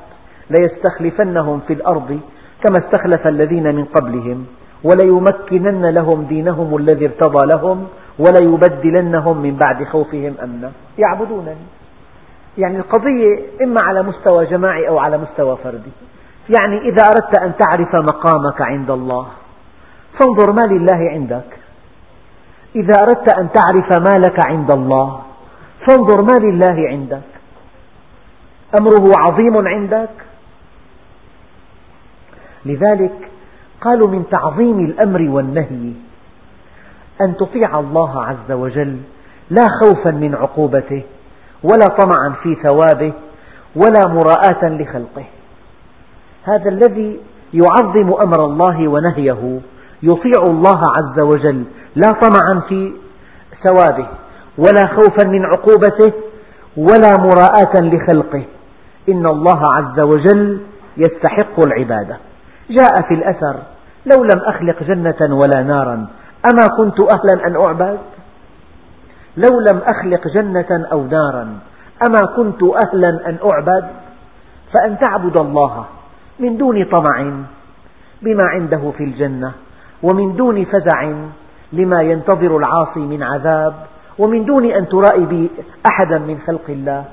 ليستخلفنهم 0.50 1.60
في 1.60 1.72
الأرض 1.72 2.20
كما 2.62 2.78
استخلف 2.78 3.26
الذين 3.26 3.74
من 3.74 3.84
قبلهم 3.84 4.46
وليمكنن 4.84 5.86
لهم 5.86 6.22
دينهم 6.22 6.76
الذي 6.76 7.06
ارتضى 7.06 7.46
لهم 7.46 7.86
وليبدلنهم 8.18 9.42
من 9.42 9.58
بعد 9.64 9.84
خوفهم 9.84 10.34
أمنا. 10.42 10.72
يعبدونني. 10.98 11.66
يعني 12.58 12.76
القضية 12.76 13.64
إما 13.64 13.80
على 13.80 14.02
مستوى 14.02 14.46
جماعي 14.46 14.88
أو 14.88 14.98
على 14.98 15.18
مستوى 15.18 15.56
فردي. 15.64 15.92
يعني 16.58 16.78
إذا 16.78 17.04
أردت 17.04 17.38
أن 17.38 17.52
تعرف 17.58 17.94
مقامك 17.94 18.60
عند 18.60 18.90
الله 18.90 19.26
فانظر 20.20 20.52
ما 20.52 20.74
لله 20.74 21.10
عندك. 21.10 21.58
إذا 22.76 23.02
أردت 23.02 23.38
أن 23.38 23.48
تعرف 23.52 23.88
ما 24.08 24.18
لك 24.18 24.46
عند 24.46 24.70
الله 24.70 25.20
فانظر 25.86 26.24
ما 26.24 26.46
لله 26.46 26.88
عندك. 26.88 27.28
أمره 28.80 29.12
عظيم 29.18 29.68
عندك. 29.68 30.31
لذلك 32.66 33.28
قالوا 33.80 34.08
من 34.08 34.24
تعظيم 34.30 34.84
الأمر 34.84 35.30
والنهي 35.30 35.92
أن 37.20 37.36
تطيع 37.36 37.80
الله 37.80 38.22
عز 38.22 38.52
وجل 38.52 38.96
لا 39.50 39.66
خوفا 39.82 40.10
من 40.10 40.34
عقوبته 40.34 41.02
ولا 41.62 41.86
طمعا 41.98 42.34
في 42.42 42.56
ثوابه 42.62 43.12
ولا 43.76 44.14
مراءة 44.14 44.64
لخلقه. 44.64 45.24
هذا 46.44 46.70
الذي 46.70 47.20
يعظم 47.54 48.12
أمر 48.12 48.44
الله 48.44 48.88
ونهيه 48.88 49.60
يطيع 50.02 50.42
الله 50.48 50.80
عز 50.96 51.20
وجل 51.20 51.64
لا 51.96 52.10
طمعا 52.12 52.60
في 52.68 52.92
ثوابه 53.62 54.06
ولا 54.58 54.86
خوفا 54.86 55.28
من 55.28 55.44
عقوبته 55.44 56.12
ولا 56.76 57.12
مراءة 57.18 57.82
لخلقه. 57.82 58.44
إن 59.08 59.26
الله 59.26 59.60
عز 59.72 60.08
وجل 60.08 60.60
يستحق 60.96 61.60
العبادة. 61.66 62.16
جاء 62.72 63.02
في 63.08 63.14
الأثر. 63.14 63.56
لو 64.06 64.24
لم 64.24 64.40
أخلق 64.46 64.82
جنة 64.82 65.36
ولا 65.36 65.62
نارا 65.62 66.06
أما 66.52 66.66
كنت 66.76 67.00
أهلا 67.00 67.46
أن 67.46 67.56
أعبد؟ 67.56 67.98
لو 69.36 69.60
لم 69.60 69.78
أخلق 69.78 70.28
جنة 70.28 70.86
أو 70.92 71.06
نارا 71.06 71.58
أما 72.06 72.26
كنت 72.36 72.62
أهلا 72.62 73.08
أن 73.08 73.38
أعبد؟ 73.52 73.84
فأن 74.74 74.98
تعبد 74.98 75.36
الله 75.36 75.84
من 76.38 76.56
دون 76.56 76.84
طمع 76.84 77.32
بما 78.22 78.44
عنده 78.44 78.92
في 78.98 79.04
الجنة 79.04 79.52
ومن 80.02 80.36
دون 80.36 80.64
فزع 80.64 81.12
لما 81.72 82.02
ينتظر 82.02 82.56
العاصي 82.56 83.00
من 83.00 83.22
عذاب 83.22 83.74
ومن 84.18 84.44
دون 84.44 84.64
أن 84.64 84.88
ترائي 84.88 85.50
أحدا 85.90 86.18
من 86.18 86.38
خلق 86.46 86.64
الله. 86.68 87.04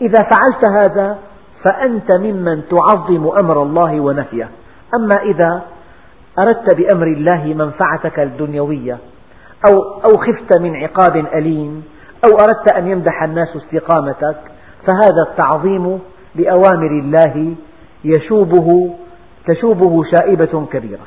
إذا 0.00 0.22
فعلت 0.22 0.70
هذا 0.70 1.18
فأنت 1.64 2.16
ممن 2.16 2.62
تعظم 2.68 3.30
أمر 3.42 3.62
الله 3.62 4.00
ونهيه 4.00 4.48
أما 4.94 5.22
إذا 5.22 5.62
أردت 6.38 6.74
بأمر 6.74 7.06
الله 7.06 7.54
منفعتك 7.54 8.20
الدنيوية 8.20 8.98
أو, 9.68 9.82
أو 10.04 10.18
خفت 10.18 10.60
من 10.60 10.76
عقاب 10.76 11.16
أليم 11.16 11.84
أو 12.26 12.38
أردت 12.38 12.72
أن 12.76 12.86
يمدح 12.86 13.22
الناس 13.22 13.48
استقامتك 13.56 14.36
فهذا 14.86 15.22
التعظيم 15.30 16.00
لأوامر 16.34 16.90
الله 16.90 17.54
يشوبه 18.04 18.96
تشوبه 19.46 20.04
شائبة 20.04 20.66
كبيرة. 20.72 21.06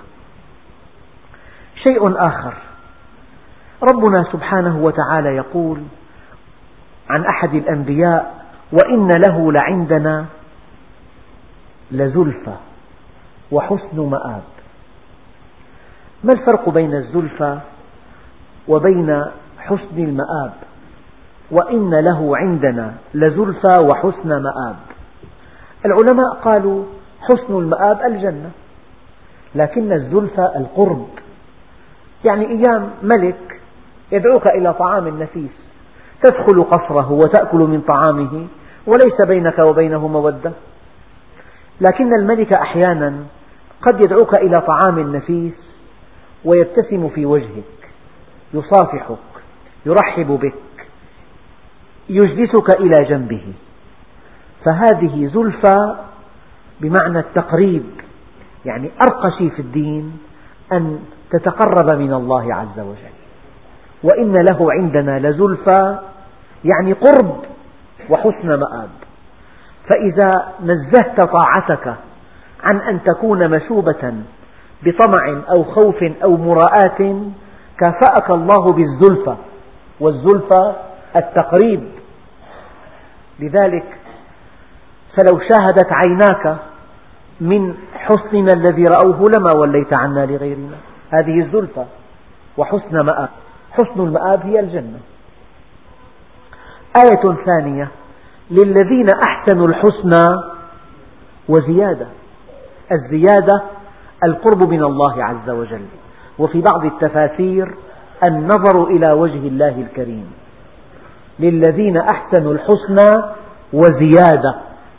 شيء 1.87 2.27
آخر. 2.27 2.53
ربنا 3.83 4.25
سبحانه 4.31 4.77
وتعالى 4.77 5.35
يقول 5.35 5.83
عن 7.09 7.25
أحد 7.25 7.53
الأنبياء 7.53 8.45
وإن 8.71 9.11
له 9.27 9.51
لعندنا 9.51 10.25
لزلفى. 11.91 12.55
وحسن 13.53 13.99
مآب. 13.99 14.43
ما 16.23 16.33
الفرق 16.33 16.69
بين 16.69 16.93
الزلفى 16.93 17.59
وبين 18.67 19.25
حسن 19.57 19.97
المآب؟ 19.97 20.53
وإن 21.51 21.95
له 21.99 22.37
عندنا 22.37 22.93
لزلفى 23.13 23.73
وحسن 23.91 24.29
مآب. 24.29 24.75
العلماء 25.85 26.33
قالوا 26.43 26.83
حسن 27.21 27.57
المآب 27.57 28.01
الجنة 28.01 28.51
لكن 29.55 29.91
الزلفى 29.93 30.51
القرب. 30.55 31.07
يعني 32.25 32.47
أيام 32.47 32.89
ملك 33.03 33.61
يدعوك 34.11 34.47
إلى 34.47 34.73
طعام 34.73 35.07
نفيس 35.07 35.51
تدخل 36.23 36.63
قصره 36.63 37.11
وتأكل 37.11 37.57
من 37.57 37.81
طعامه 37.81 38.47
وليس 38.87 39.27
بينك 39.27 39.59
وبينه 39.59 40.07
مودة. 40.07 40.51
لكن 41.81 42.15
الملك 42.19 42.53
أحيانا 42.53 43.15
قد 43.87 44.05
يدعوك 44.05 44.37
إلى 44.37 44.61
طعام 44.61 45.15
نفيس 45.15 45.53
ويبتسم 46.45 47.09
في 47.09 47.25
وجهك 47.25 47.63
يصافحك 48.53 49.17
يرحب 49.85 50.27
بك 50.27 50.87
يجلسك 52.09 52.79
إلى 52.79 53.03
جنبه. 53.03 53.53
فهذه 54.65 55.31
زلفى 55.33 55.95
بمعنى 56.81 57.19
التقريب 57.19 57.83
يعني 58.65 58.91
أرقى 59.01 59.31
شيء 59.37 59.49
في 59.49 59.59
الدين 59.59 60.19
أن 60.71 60.99
تتقرب 61.31 61.99
من 61.99 62.13
الله 62.13 62.55
عز 62.55 62.79
وجل. 62.79 63.13
وإن 64.03 64.33
له 64.33 64.71
عندنا 64.71 65.19
لزلفى 65.19 65.99
يعني 66.65 66.93
قرب 66.93 67.43
وحسن 68.09 68.47
مآب. 68.47 68.89
فإذا 69.87 70.53
نزهت 70.63 71.21
طاعتك 71.21 71.95
عن 72.63 72.81
أن 72.81 73.03
تكون 73.03 73.49
مشوبة 73.49 74.13
بطمع 74.83 75.41
أو 75.57 75.63
خوف 75.63 76.03
أو 76.23 76.37
مراءة 76.37 77.31
كافأك 77.79 78.29
الله 78.29 78.73
بالزلفى 78.73 79.35
والزلفى 79.99 80.73
التقريب. 81.15 81.83
لذلك 83.39 83.85
فلو 85.15 85.39
شاهدت 85.39 85.91
عيناك 85.91 86.57
من 87.41 87.75
حسننا 87.93 88.53
الذي 88.53 88.83
رأوه 88.83 89.31
لما 89.37 89.49
وليت 89.55 89.93
عنا 89.93 90.25
لغيرنا. 90.25 90.77
هذه 91.09 91.39
الزلفى 91.39 91.85
وحسن 92.57 92.99
مآب. 92.99 93.29
حسن 93.71 93.99
المآب 94.01 94.41
هي 94.45 94.59
الجنة. 94.59 94.99
آية 97.05 97.35
ثانية. 97.45 97.87
للذين 98.51 99.07
أحسنوا 99.23 99.67
الحسنى 99.67 100.35
وزيادة. 101.49 102.07
الزيادة 102.93 103.61
القرب 104.23 104.69
من 104.69 104.83
الله 104.83 105.23
عز 105.23 105.49
وجل. 105.49 105.85
وفي 106.39 106.61
بعض 106.61 106.85
التفاسير 106.85 107.75
النظر 108.23 108.83
إلى 108.83 109.11
وجه 109.11 109.47
الله 109.47 109.81
الكريم. 109.81 110.33
للذين 111.39 111.97
أحسنوا 111.97 112.53
الحسنى 112.53 113.23
وزيادة 113.73 114.55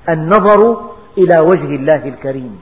النظر 0.08 0.80
إلى 1.18 1.36
وجه 1.42 1.76
الله 1.76 2.08
الكريم. 2.08 2.60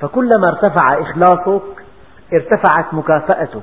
فكلما 0.00 0.48
ارتفع 0.48 1.00
إخلاصك 1.00 1.84
ارتفعت 2.32 2.94
مكافأتك. 2.94 3.62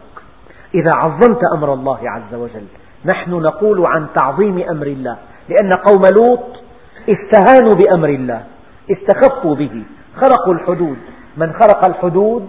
إذا 0.75 0.91
عظمت 0.95 1.39
أمر 1.55 1.73
الله 1.73 1.99
عز 2.09 2.33
وجل. 2.33 2.65
نحن 3.05 3.31
نقول 3.31 3.85
عن 3.85 4.07
تعظيم 4.15 4.59
أمر 4.69 4.87
الله. 4.87 5.17
لأن 5.49 5.73
قوم 5.73 6.01
لوط 6.15 6.63
استهانوا 7.09 7.71
بأمر 7.75 8.09
الله. 8.09 8.43
استخفوا 8.91 9.55
به. 9.55 9.83
خرقوا 10.15 10.53
الحدود. 10.53 10.97
من 11.37 11.53
خرق 11.53 11.87
الحدود 11.87 12.47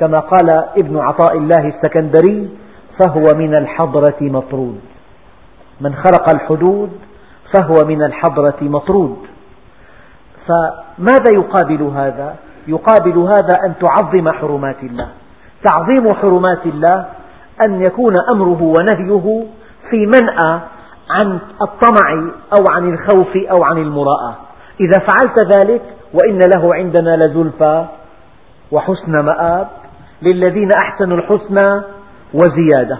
كما 0.00 0.18
قال 0.18 0.48
ابن 0.76 0.98
عطاء 0.98 1.38
الله 1.38 1.68
السكندري 1.68 2.50
فهو 3.00 3.38
من 3.38 3.54
الحضرة 3.54 4.16
مطرود. 4.20 4.80
من 5.80 5.94
خرق 5.94 6.34
الحدود 6.34 6.90
فهو 7.54 7.74
من 7.86 8.02
الحضرة 8.02 8.58
مطرود. 8.60 9.18
فماذا 10.46 11.30
يقابل 11.34 11.82
هذا؟ 11.82 12.36
يقابل 12.66 13.18
هذا 13.18 13.66
أن 13.66 13.74
تعظم 13.80 14.32
حرمات 14.32 14.82
الله. 14.82 15.08
تعظيم 15.64 16.04
حرمات 16.14 16.66
الله 16.66 17.06
أن 17.66 17.80
يكون 17.80 18.16
أمره 18.30 18.62
ونهيه 18.62 19.46
في 19.90 20.06
منأى 20.06 20.60
عن 21.10 21.38
الطمع 21.62 22.32
أو 22.58 22.64
عن 22.70 22.92
الخوف 22.92 23.36
أو 23.50 23.64
عن 23.64 23.78
المراءة. 23.78 24.36
إذا 24.80 24.98
فعلت 24.98 25.56
ذلك 25.56 25.82
وإن 26.12 26.38
له 26.38 26.70
عندنا 26.74 27.16
لزلفى 27.16 27.86
وحسن 28.72 29.12
مآب 29.12 29.68
للذين 30.22 30.68
أحسنوا 30.78 31.16
الحسنى 31.16 31.82
وزيادة. 32.34 32.98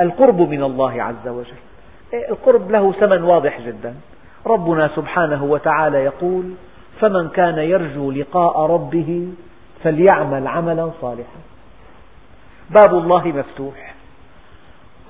القرب 0.00 0.40
من 0.40 0.62
الله 0.62 1.02
عز 1.02 1.28
وجل. 1.28 1.60
إيه، 2.12 2.30
القرب 2.30 2.70
له 2.70 2.92
ثمن 2.92 3.22
واضح 3.22 3.60
جدا. 3.60 3.94
ربنا 4.46 4.90
سبحانه 4.96 5.44
وتعالى 5.44 5.98
يقول 5.98 6.44
فمن 7.00 7.28
كان 7.28 7.58
يرجو 7.58 8.10
لقاء 8.10 8.60
ربه 8.60 9.28
فليعمل 9.82 10.46
عملا 10.46 10.90
صالحا. 11.00 11.40
باب 12.70 12.94
الله 12.94 13.26
مفتوح. 13.28 13.94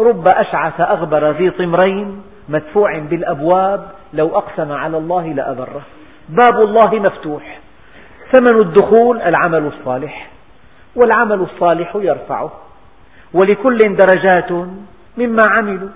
رب 0.01 0.29
أشعث 0.29 0.81
أغبر 0.81 1.31
ذي 1.31 1.51
طمرين 1.51 2.22
مدفوع 2.49 2.99
بالأبواب 2.99 3.87
لو 4.12 4.38
أقسم 4.38 4.72
على 4.72 4.99
الله 4.99 5.27
لأبره. 5.27 5.83
باب 6.29 6.61
الله 6.61 6.95
مفتوح. 6.95 7.59
ثمن 8.33 8.61
الدخول 8.61 9.23
العمل 9.23 9.67
الصالح 9.67 10.31
والعمل 10.97 11.41
الصالح 11.41 11.97
يرفعه. 11.97 12.53
ولكل 13.35 13.97
درجات 13.97 14.53
مما 15.17 15.43
عملوا. 15.49 15.89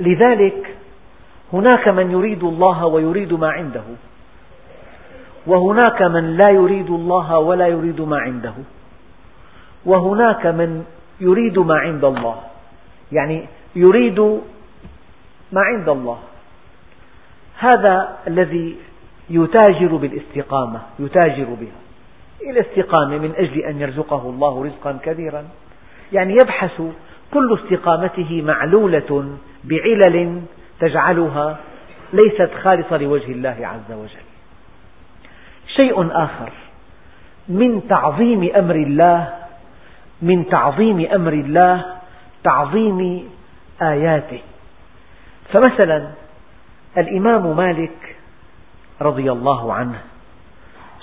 لذلك 0.00 0.76
هناك 1.52 1.88
من 1.88 2.10
يريد 2.10 2.44
الله 2.44 2.86
ويريد 2.86 3.32
ما 3.32 3.50
عنده 3.50 3.82
وهناك 5.46 6.02
من 6.02 6.36
لا 6.36 6.50
يريد 6.50 6.90
الله 6.90 7.38
ولا 7.38 7.66
يريد 7.66 8.00
ما 8.00 8.18
عنده 8.18 8.54
وهناك 9.86 10.46
من 10.46 10.84
يريد 11.20 11.58
ما 11.58 11.74
عند 11.74 12.04
الله. 12.04 12.40
يعني 13.12 13.48
يريد 13.76 14.20
ما 15.52 15.60
عند 15.60 15.88
الله. 15.88 16.18
هذا 17.58 18.16
الذي 18.26 18.76
يتاجر 19.30 19.96
بالاستقامة 19.96 20.80
يتاجر 20.98 21.44
بها. 21.44 22.50
الاستقامة 22.50 23.18
من 23.18 23.32
أجل 23.36 23.60
أن 23.60 23.80
يرزقه 23.80 24.22
الله 24.22 24.64
رزقا 24.64 24.98
كبيرا. 25.04 25.44
يعني 26.12 26.34
يبحث 26.34 26.82
كل 27.32 27.58
استقامته 27.62 28.42
معلولة 28.42 29.36
بعلل 29.64 30.42
تجعلها 30.80 31.58
ليست 32.12 32.50
خالصة 32.62 32.96
لوجه 32.96 33.32
الله 33.32 33.56
عز 33.60 33.92
وجل. 33.92 34.24
شيء 35.76 36.08
آخر 36.12 36.52
من 37.48 37.88
تعظيم 37.88 38.50
أمر 38.56 38.74
الله 38.74 39.34
من 40.22 40.48
تعظيم 40.48 41.06
أمر 41.14 41.32
الله 41.32 41.84
تعظيم 42.44 43.28
آياته. 43.82 44.40
فمثلا 45.52 46.08
الإمام 46.98 47.56
مالك 47.56 48.16
رضي 49.00 49.32
الله 49.32 49.72
عنه 49.72 50.00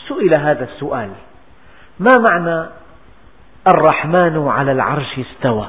سئل 0.07 0.33
هذا 0.33 0.63
السؤال 0.63 1.11
ما 1.99 2.11
معنى 2.29 2.69
الرحمن 3.67 4.47
على 4.47 4.71
العرش 4.71 5.19
استوى؟ 5.19 5.67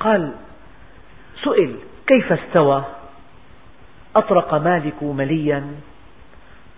قال 0.00 0.32
سئل 1.44 1.76
كيف 2.06 2.32
استوى؟ 2.32 2.84
أطرق 4.16 4.54
مالك 4.54 5.02
مليا 5.02 5.74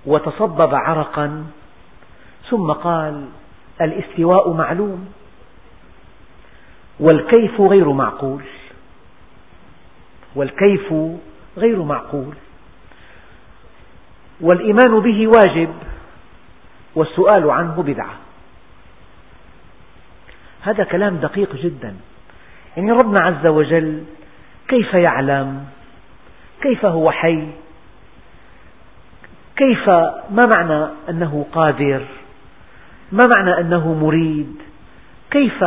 وتصبب 0.06 0.74
عرقا 0.74 1.46
ثم 2.50 2.72
قال 2.72 3.28
الاستواء 3.80 4.52
معلوم 4.52 5.12
والكيف 7.00 7.60
غير 7.60 7.92
معقول. 7.92 8.42
والكيف 10.34 10.92
غير 11.56 11.82
معقول. 11.82 12.34
والإيمان 14.40 15.00
به 15.00 15.26
واجب 15.26 15.74
والسؤال 16.94 17.50
عنه 17.50 17.82
بدعة. 17.82 18.14
هذا 20.62 20.84
كلام 20.84 21.16
دقيق 21.16 21.56
جدا. 21.56 21.96
يعني 22.76 22.92
ربنا 22.92 23.20
عز 23.20 23.46
وجل 23.46 24.04
كيف 24.68 24.94
يعلم؟ 24.94 25.64
كيف 26.62 26.84
هو 26.84 27.10
حي؟ 27.10 27.48
كيف 29.56 29.88
ما 30.30 30.50
معنى 30.56 30.88
أنه 31.08 31.46
قادر؟ 31.52 32.04
ما 33.12 33.26
معنى 33.26 33.60
أنه 33.60 33.94
مريد؟ 33.94 34.56
كيف 35.30 35.64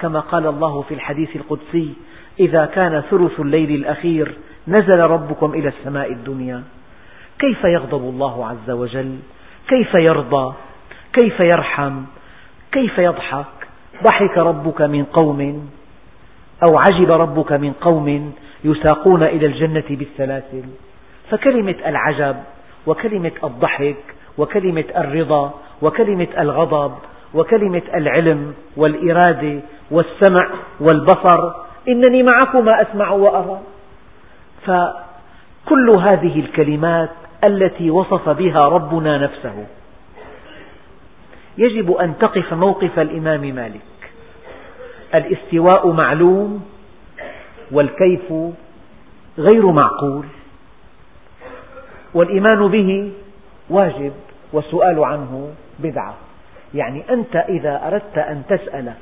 كما 0.00 0.20
قال 0.20 0.46
الله 0.46 0.82
في 0.82 0.94
الحديث 0.94 1.36
القدسي 1.36 1.94
إذا 2.40 2.66
كان 2.66 3.02
ثلث 3.10 3.40
الليل 3.40 3.70
الأخير 3.70 4.34
نزل 4.68 5.00
ربكم 5.00 5.52
إلى 5.54 5.68
السماء 5.68 6.12
الدنيا. 6.12 6.62
كيف 7.38 7.64
يغضب 7.64 8.08
الله 8.08 8.46
عز 8.46 8.70
وجل؟ 8.70 9.18
كيف 9.68 9.94
يرضى؟ 9.94 10.54
كيف 11.12 11.40
يرحم؟ 11.40 12.02
كيف 12.72 12.98
يضحك؟ 12.98 13.46
ضحك 14.04 14.38
ربك 14.38 14.82
من 14.82 15.04
قوم 15.04 15.70
أو 16.62 16.78
عجب 16.78 17.10
ربك 17.10 17.52
من 17.52 17.72
قوم 17.72 18.32
يساقون 18.64 19.22
إلى 19.22 19.46
الجنة 19.46 19.84
بالسلاسل. 19.90 20.64
فكلمة 21.30 21.76
العجب 21.86 22.36
وكلمة 22.86 23.32
الضحك 23.44 23.96
وكلمة 24.38 24.84
الرضا 24.96 25.54
وكلمة 25.82 26.28
الغضب 26.38 26.94
وكلمة 27.34 27.82
العلم 27.94 28.54
والإرادة 28.76 29.60
والسمع 29.90 30.50
والبصر 30.80 31.63
إنني 31.88 32.22
معكما 32.22 32.82
أسمع 32.82 33.10
وأرى. 33.10 33.60
فكل 34.66 35.90
هذه 35.98 36.40
الكلمات 36.40 37.10
التي 37.44 37.90
وصف 37.90 38.28
بها 38.28 38.68
ربنا 38.68 39.18
نفسه 39.18 39.66
يجب 41.58 41.92
أن 41.92 42.18
تقف 42.18 42.52
موقف 42.52 42.98
الإمام 42.98 43.40
مالك. 43.40 43.80
الاستواء 45.14 45.90
معلوم 45.90 46.64
والكيف 47.72 48.32
غير 49.38 49.66
معقول 49.66 50.26
والإيمان 52.14 52.68
به 52.68 53.12
واجب 53.70 54.12
والسؤال 54.52 55.04
عنه 55.04 55.52
بدعة. 55.78 56.14
يعني 56.74 57.02
أنت 57.10 57.36
إذا 57.36 57.86
أردت 57.86 58.18
أن 58.18 58.42
تسأل 58.48 58.92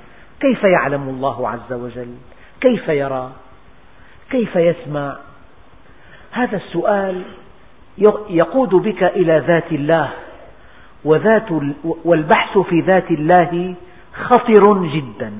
كيف 0.40 0.64
يعلم 0.64 1.08
الله 1.08 1.48
عز 1.48 1.72
وجل؟ 1.72 2.14
كيف 2.62 2.88
يرى؟ 2.88 3.30
كيف 4.30 4.56
يسمع؟ 4.56 5.16
هذا 6.30 6.56
السؤال 6.56 7.22
يقود 8.28 8.68
بك 8.68 9.02
إلى 9.02 9.38
ذات 9.46 9.72
الله 9.72 10.08
وذات 11.04 11.48
والبحث 12.04 12.58
في 12.58 12.80
ذات 12.80 13.10
الله 13.10 13.74
خطر 14.14 14.86
جدا. 14.86 15.32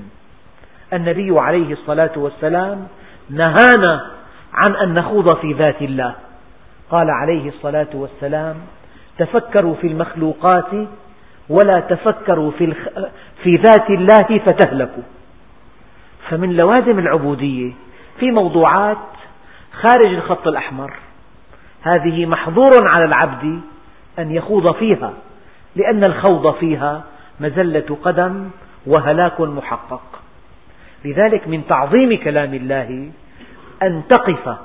النبي 0.93 1.41
عليه 1.41 1.73
الصلاة 1.73 2.13
والسلام 2.17 2.87
نهانا 3.31 4.11
عن 4.53 4.77
أن 4.77 4.95
نخوض 4.95 5.37
في 5.37 5.53
ذات 5.53 5.83
الله. 5.83 6.15
قال 6.91 7.11
عليه 7.11 7.49
الصلاة 7.49 7.89
والسلام 7.95 8.57
تفكروا 9.19 9.75
في 9.75 9.87
المخلوقات 9.87 10.89
ولا 11.49 11.81
تفكروا 11.81 12.51
في, 12.51 12.75
في 13.43 13.57
ذات 13.57 13.91
الله 13.91 14.39
فتهلكوا. 14.47 15.03
فمن 16.29 16.57
لوازم 16.57 16.99
العبودية 16.99 17.73
في 18.19 18.31
موضوعات 18.31 18.99
خارج 19.73 20.15
الخط 20.15 20.49
الأحمر. 20.49 20.93
هذه 21.83 22.27
محظور 22.27 22.89
على 22.89 23.05
العبد 23.05 23.61
أن 24.19 24.31
يخوض 24.31 24.75
فيها 24.75 25.13
لأن 25.77 26.05
الخوض 26.05 26.55
فيها 26.55 27.05
مزلة 27.41 27.97
قدم 28.05 28.51
وهلاك 28.87 29.41
محقق. 29.41 30.03
لذلك 31.05 31.49
من 31.49 31.67
تعظيم 31.69 32.17
كلام 32.25 32.55
الله 32.55 33.11
أن 33.83 34.03
تقف 34.09 34.57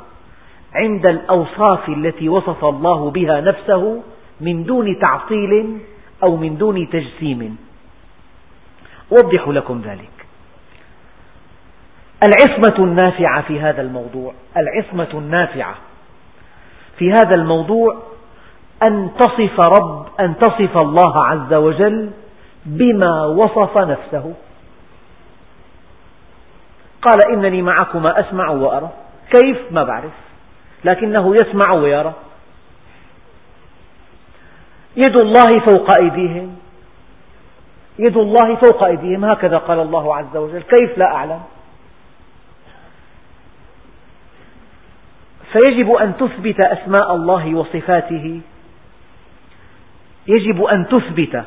عند 0.75 1.05
الأوصاف 1.05 1.89
التي 1.89 2.29
وصف 2.29 2.65
الله 2.65 3.11
بها 3.11 3.41
نفسه 3.41 4.03
من 4.41 4.63
دون 4.63 4.99
تعطيل 4.99 5.77
أو 6.23 6.35
من 6.35 6.57
دون 6.57 6.89
تجسيم. 6.89 7.57
أوضح 9.11 9.47
لكم 9.47 9.81
ذلك. 9.85 10.16
العصمة 12.23 12.83
النافعة 12.85 13.41
في 13.41 13.59
هذا 13.59 13.81
الموضوع 13.81 14.33
العصمة 14.57 15.07
النافعة 15.13 15.75
في 16.97 17.11
هذا 17.11 17.35
الموضوع 17.35 17.97
أن 18.83 19.09
تصف 19.19 19.59
رب 19.59 20.05
أن 20.19 20.37
تصف 20.37 20.81
الله 20.81 21.25
عز 21.25 21.53
وجل 21.53 22.11
بما 22.65 23.25
وصف 23.25 23.77
نفسه. 23.77 24.33
قال 27.01 27.31
إنني 27.33 27.61
معكما 27.61 28.19
أسمع 28.19 28.49
وأرى. 28.49 28.89
كيف؟ 29.29 29.57
ما 29.71 29.83
بعرف 29.83 30.11
لكنه 30.83 31.35
يسمع 31.35 31.71
ويرى. 31.71 32.13
يد 34.95 35.21
الله 35.21 35.59
فوق 35.59 35.99
أيديهم 35.99 36.57
يد 37.99 38.17
الله 38.17 38.55
فوق 38.55 38.83
أيديهم 38.83 39.25
هكذا 39.25 39.57
قال 39.57 39.79
الله 39.79 40.15
عز 40.15 40.37
وجل. 40.37 40.61
كيف؟ 40.61 40.97
لا 40.97 41.05
أعلم. 41.05 41.39
فيجب 45.57 45.91
أن 45.91 46.13
تثبت 46.17 46.59
أسماء 46.59 47.15
الله 47.15 47.55
وصفاته. 47.55 48.41
يجب 50.27 50.63
أن 50.63 50.87
تثبت 50.87 51.43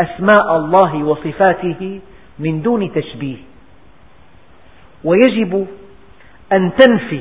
أسماء 0.00 0.56
الله 0.56 1.04
وصفاته 1.04 2.00
من 2.38 2.62
دون 2.62 2.92
تشبيه. 2.92 3.36
ويجب 5.04 5.66
أن 6.52 6.70
تنفي 6.78 7.20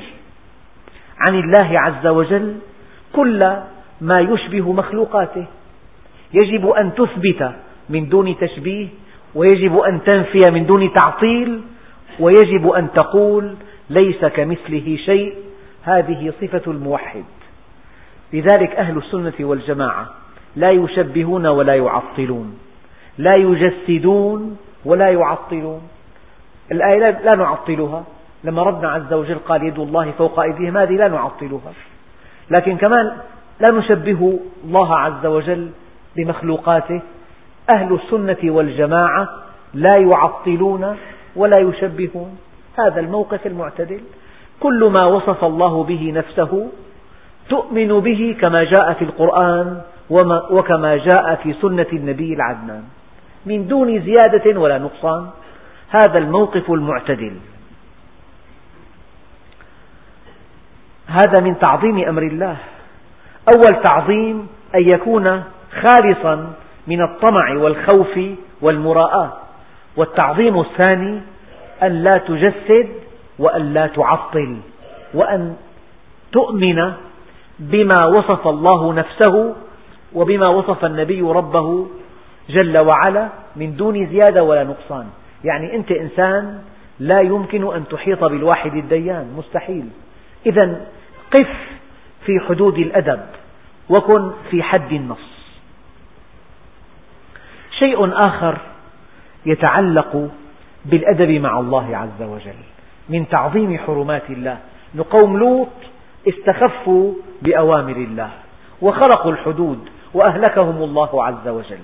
عن 1.29 1.39
الله 1.39 1.79
عز 1.79 2.07
وجل 2.07 2.55
كل 3.13 3.57
ما 4.01 4.19
يشبه 4.19 4.73
مخلوقاته. 4.73 5.45
يجب 6.33 6.69
أن 6.69 6.93
تثبت 6.95 7.51
من 7.89 8.09
دون 8.09 8.37
تشبيه 8.37 8.87
ويجب 9.35 9.77
أن 9.77 10.03
تنفي 10.03 10.51
من 10.51 10.65
دون 10.65 10.93
تعطيل 10.93 11.61
ويجب 12.19 12.69
أن 12.69 12.91
تقول 12.91 13.55
ليس 13.89 14.25
كمثله 14.25 14.97
شيء. 15.05 15.52
هذه 15.83 16.33
صفة 16.41 16.71
الموحد. 16.71 17.23
لذلك 18.33 18.75
أهل 18.75 18.97
السنة 18.97 19.33
والجماعة 19.39 20.07
لا 20.55 20.71
يشبهون 20.71 21.45
ولا 21.47 21.75
يعطلون. 21.75 22.59
لا 23.17 23.33
يجسدون 23.37 24.57
ولا 24.85 25.09
يعطلون. 25.09 25.81
الآية 26.71 27.19
لا 27.19 27.35
نعطلها. 27.35 28.03
لما 28.43 28.63
ربنا 28.63 28.91
عز 28.91 29.13
وجل 29.13 29.35
قال 29.35 29.63
يد 29.63 29.79
الله 29.79 30.11
فوق 30.11 30.39
أيديهم 30.39 30.77
هذه 30.77 30.91
لا 30.91 31.07
نعطلها. 31.07 31.73
لكن 32.49 32.77
كمان 32.77 33.17
لا 33.59 33.71
نشبه 33.71 34.39
الله 34.63 34.97
عز 34.97 35.25
وجل 35.25 35.69
بمخلوقاته 36.15 37.01
أهل 37.69 37.93
السنة 37.93 38.51
والجماعة 38.51 39.29
لا 39.73 39.97
يعطلون 39.97 40.97
ولا 41.35 41.59
يشبهون. 41.59 42.37
هذا 42.79 42.99
الموقف 42.99 43.47
المعتدل. 43.47 44.01
كل 44.63 44.81
ما 44.99 45.05
وصف 45.05 45.43
الله 45.43 45.83
به 45.83 46.11
نفسه 46.15 46.71
تؤمن 47.49 47.99
به 47.99 48.37
كما 48.41 48.63
جاء 48.63 48.93
في 48.93 49.03
القرآن 49.05 49.81
وكما 50.49 50.95
جاء 50.97 51.35
في 51.43 51.53
سنة 51.61 51.91
النبي 51.93 52.33
العدنان. 52.33 52.83
من 53.45 53.67
دون 53.67 54.01
زيادة 54.01 54.59
ولا 54.59 54.77
نقصان 54.77 55.27
هذا 55.89 56.17
الموقف 56.17 56.71
المعتدل. 56.71 57.35
هذا 61.07 61.39
من 61.39 61.59
تعظيم 61.59 62.07
أمر 62.07 62.21
الله. 62.21 62.57
أول 63.55 63.83
تعظيم 63.83 64.47
أن 64.75 64.83
يكون 64.89 65.43
خالصا 65.83 66.53
من 66.87 67.01
الطمع 67.01 67.45
والخوف 67.57 68.19
والمراءة. 68.61 69.37
والتعظيم 69.97 70.59
الثاني 70.59 71.21
أن 71.83 71.91
لا 72.03 72.17
تجسد 72.17 73.02
وأن 73.39 73.73
لا 73.73 73.87
تعطل 73.87 74.57
وأن 75.13 75.55
تؤمن 76.31 76.93
بما 77.59 78.05
وصف 78.05 78.47
الله 78.47 78.93
نفسه 78.93 79.55
وبما 80.13 80.47
وصف 80.47 80.85
النبي 80.85 81.21
ربه 81.21 81.87
جل 82.49 82.77
وعلا 82.77 83.29
من 83.55 83.75
دون 83.75 84.07
زيادة 84.07 84.43
ولا 84.43 84.63
نقصان. 84.63 85.07
يعني 85.43 85.75
أنت 85.75 85.91
إنسان 85.91 86.61
لا 86.99 87.21
يمكن 87.21 87.73
أن 87.73 87.87
تحيط 87.87 88.23
بالواحد 88.23 88.75
الديان 88.75 89.33
مستحيل. 89.37 89.89
إذا 90.45 90.81
قف 91.31 91.55
في 92.25 92.39
حدود 92.47 92.77
الأدب 92.77 93.21
وكن 93.89 94.31
في 94.49 94.63
حد 94.63 94.91
النص. 94.91 95.33
شيء 97.79 98.11
آخر 98.27 98.57
يتعلق 99.45 100.29
بالأدب 100.85 101.31
مع 101.31 101.59
الله 101.59 101.97
عز 101.97 102.21
وجل. 102.21 102.72
من 103.09 103.29
تعظيم 103.29 103.77
حرمات 103.77 104.29
الله. 104.29 104.57
قوم 105.09 105.37
لوط 105.37 105.69
استخفوا 106.27 107.13
بأوامر 107.41 107.95
الله 107.95 108.29
وخرقوا 108.81 109.31
الحدود 109.31 109.89
وأهلكهم 110.13 110.83
الله 110.83 111.25
عز 111.25 111.47
وجل. 111.47 111.79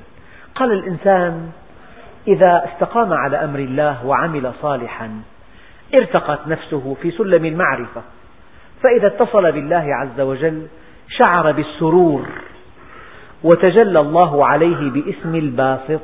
قال 0.56 0.72
الإنسان 0.72 1.52
إذا 2.28 2.66
استقام 2.66 3.14
على 3.14 3.38
أمر 3.38 3.60
الله 3.60 4.06
وعمل 4.06 4.52
صالحا 4.62 5.22
ارتقت 6.02 6.48
نفسه 6.48 6.96
في 7.02 7.12
سلم 7.12 7.46
المعرفة. 7.46 8.02
فإذا 8.84 9.08
اتصل 9.08 9.52
بالله 9.52 9.96
عز 9.96 10.22
وجل 10.22 10.68
شعر 11.08 11.52
بالسرور 11.52 12.26
وتجلى 13.44 14.00
الله 14.00 14.46
عليه 14.46 14.92
باسم 14.92 15.36
الباسط. 15.36 16.02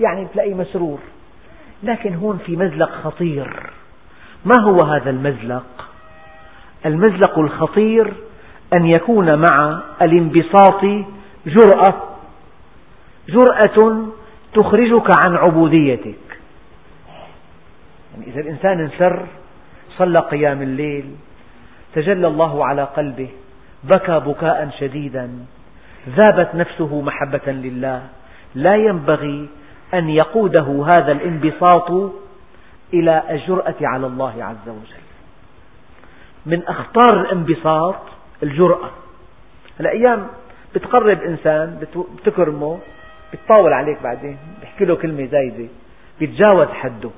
يعني 0.00 0.26
تلاقيه 0.32 0.54
مسرور. 0.54 0.98
لكن 1.82 2.14
هون 2.14 2.38
في 2.46 2.56
مزلق 2.56 2.90
خطير. 2.90 3.70
ما 4.44 4.60
هو 4.60 4.82
هذا 4.82 5.10
المزلق؟ 5.10 5.88
المزلق 6.86 7.38
الخطير 7.38 8.14
أن 8.72 8.86
يكون 8.86 9.38
مع 9.38 9.80
الانبساط 10.02 10.84
جرأة 11.46 11.94
جرأة 13.28 14.06
تخرجك 14.54 15.18
عن 15.18 15.36
عبوديتك 15.36 16.38
يعني 18.14 18.26
إذا 18.26 18.40
الإنسان 18.40 18.80
انسر 18.80 19.26
صلى 19.98 20.18
قيام 20.18 20.62
الليل 20.62 21.14
تجلى 21.94 22.26
الله 22.26 22.64
على 22.64 22.82
قلبه 22.82 23.28
بكى 23.84 24.20
بكاء 24.20 24.70
شديدا 24.80 25.30
ذابت 26.16 26.54
نفسه 26.54 27.00
محبة 27.00 27.52
لله 27.52 28.02
لا 28.54 28.76
ينبغي 28.76 29.48
أن 29.94 30.08
يقوده 30.08 30.84
هذا 30.86 31.12
الانبساط 31.12 32.12
إلى 32.92 33.22
الجرأة 33.30 33.74
على 33.82 34.06
الله 34.06 34.44
عز 34.44 34.68
وجل. 34.68 35.04
من 36.46 36.62
أخطار 36.66 37.20
الانبساط 37.20 37.96
الجرأة. 38.42 38.90
الأيام 39.80 40.26
بتقرب 40.74 41.22
إنسان 41.22 41.86
بتكرمه 42.16 42.78
بتطاول 43.32 43.72
عليك 43.72 44.02
بعدين 44.02 44.36
بيحكي 44.60 44.84
له 44.84 44.96
كلمة 44.96 45.26
زايدة 45.26 45.68
بيتجاوز 46.20 46.68
حده. 46.68 47.10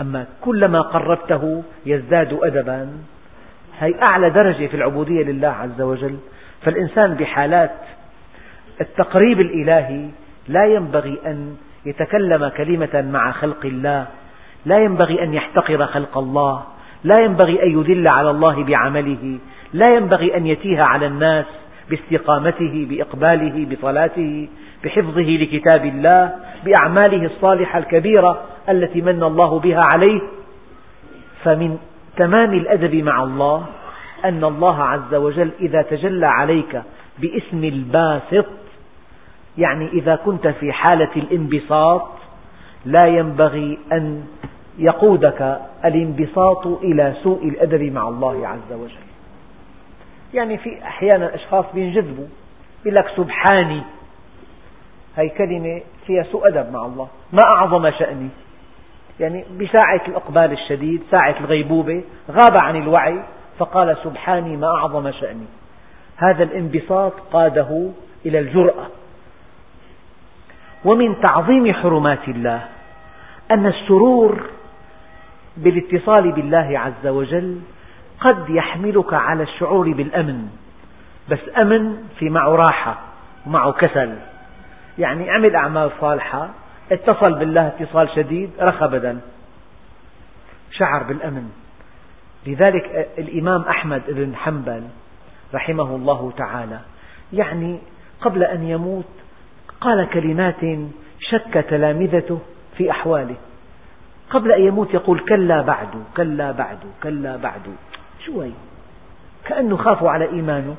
أما 0.00 0.26
كلما 0.40 0.80
قربته 0.80 1.62
يزداد 1.86 2.38
أدبا. 2.42 2.98
هي 3.78 4.02
أعلى 4.02 4.30
درجة 4.30 4.66
في 4.66 4.74
العبودية 4.74 5.22
لله 5.22 5.48
عز 5.48 5.80
وجل. 5.80 6.18
فالإنسان 6.62 7.14
بحالات 7.14 7.76
التقريب 8.80 9.40
الإلهي 9.40 10.08
لا 10.48 10.66
ينبغي 10.66 11.18
أن 11.26 11.56
يتكلم 11.86 12.48
كلمة 12.48 13.08
مع 13.12 13.32
خلق 13.32 13.66
الله 13.66 14.06
لا 14.68 14.78
ينبغي 14.78 15.22
أن 15.22 15.34
يحتقر 15.34 15.86
خلق 15.86 16.18
الله 16.18 16.62
لا 17.04 17.14
ينبغي 17.20 17.62
أن 17.62 17.80
يدل 17.80 18.08
على 18.08 18.30
الله 18.30 18.64
بعمله 18.64 19.38
لا 19.72 19.94
ينبغي 19.96 20.36
أن 20.36 20.46
يتيه 20.46 20.82
على 20.82 21.06
الناس 21.06 21.46
باستقامته 21.90 22.86
بإقباله 22.90 23.66
بصلاته 23.70 24.48
بحفظه 24.84 25.22
لكتاب 25.22 25.84
الله 25.84 26.32
بأعماله 26.64 27.24
الصالحة 27.26 27.78
الكبيرة 27.78 28.42
التي 28.68 29.00
من 29.00 29.22
الله 29.22 29.58
بها 29.58 29.82
عليه. 29.94 30.20
فمن 31.44 31.78
تمام 32.16 32.54
الأدب 32.54 32.94
مع 32.94 33.22
الله 33.22 33.66
أن 34.24 34.44
الله 34.44 34.82
عز 34.84 35.14
وجل 35.14 35.50
إذا 35.60 35.82
تجلى 35.82 36.26
عليك 36.26 36.82
باسم 37.18 37.64
الباسط 37.64 38.46
يعني 39.58 39.88
إذا 39.88 40.16
كنت 40.16 40.46
في 40.46 40.72
حالة 40.72 41.10
الانبساط 41.16 42.08
لا 42.84 43.06
ينبغي 43.06 43.78
أن 43.92 44.24
يقودك 44.78 45.60
الانبساط 45.84 46.66
إلى 46.66 47.14
سوء 47.22 47.48
الأدب 47.48 47.82
مع 47.82 48.08
الله 48.08 48.48
عز 48.48 48.72
وجل. 48.72 49.08
يعني 50.34 50.58
في 50.58 50.82
أحيانا 50.82 51.34
أشخاص 51.34 51.64
بينجذبوا 51.74 52.26
يقول 52.84 52.94
لك 52.94 53.08
سبحاني. 53.16 53.82
هي 55.16 55.28
كلمة 55.28 55.80
فيها 56.06 56.22
سوء 56.22 56.48
أدب 56.48 56.72
مع 56.72 56.86
الله. 56.86 57.08
ما 57.32 57.42
أعظم 57.44 57.90
شأني. 57.90 58.28
يعني 59.20 59.44
بساعة 59.60 60.00
الإقبال 60.08 60.52
الشديد 60.52 61.02
ساعة 61.10 61.34
الغيبوبة 61.40 62.04
غاب 62.30 62.56
عن 62.62 62.76
الوعي 62.76 63.22
فقال 63.58 63.96
سبحاني 64.04 64.56
ما 64.56 64.66
أعظم 64.66 65.10
شأني. 65.10 65.46
هذا 66.16 66.42
الانبساط 66.42 67.12
قاده 67.32 67.90
إلى 68.26 68.38
الجرأة. 68.38 68.86
ومن 70.84 71.20
تعظيم 71.20 71.72
حرمات 71.72 72.28
الله 72.28 72.68
أن 73.50 73.66
السرور 73.66 74.50
بالاتصال 75.58 76.32
بالله 76.32 76.78
عز 76.78 77.06
وجل 77.06 77.60
قد 78.20 78.50
يحملك 78.50 79.14
على 79.14 79.42
الشعور 79.42 79.92
بالأمن. 79.92 80.48
بس 81.30 81.38
أمن 81.58 82.08
في 82.18 82.30
معه 82.30 82.48
راحة 82.48 82.98
ومعه 83.46 83.72
كسل. 83.72 84.14
يعني 84.98 85.30
اعمل 85.30 85.56
أعمال 85.56 85.90
صالحة 86.00 86.50
اتصل 86.92 87.38
بالله 87.38 87.66
اتصال 87.66 88.08
شديد 88.16 88.50
رخى 88.60 88.86
بدل 88.86 89.18
شعر 90.70 91.02
بالأمن. 91.02 91.50
لذلك 92.46 93.08
الإمام 93.18 93.62
أحمد 93.62 94.02
بن 94.08 94.36
حنبل 94.36 94.82
رحمه 95.54 95.96
الله 95.96 96.32
تعالى 96.36 96.80
يعني 97.32 97.78
قبل 98.20 98.42
أن 98.42 98.62
يموت 98.62 99.04
قال 99.80 100.08
كلمات 100.08 100.60
شك 101.20 101.64
تلامذته 101.70 102.40
في 102.76 102.90
أحواله. 102.90 103.36
قبل 104.30 104.52
أن 104.52 104.62
يموت 104.62 104.94
يقول 104.94 105.20
كلا 105.20 105.62
بعد 105.62 105.88
كلا 106.16 106.52
بعد 106.52 106.78
كلا 107.02 107.36
بعد. 107.36 107.62
شو 108.26 108.40
هي 108.40 108.50
كأنه 109.44 109.76
خافوا 109.76 110.10
على 110.10 110.24
إيمانه. 110.24 110.74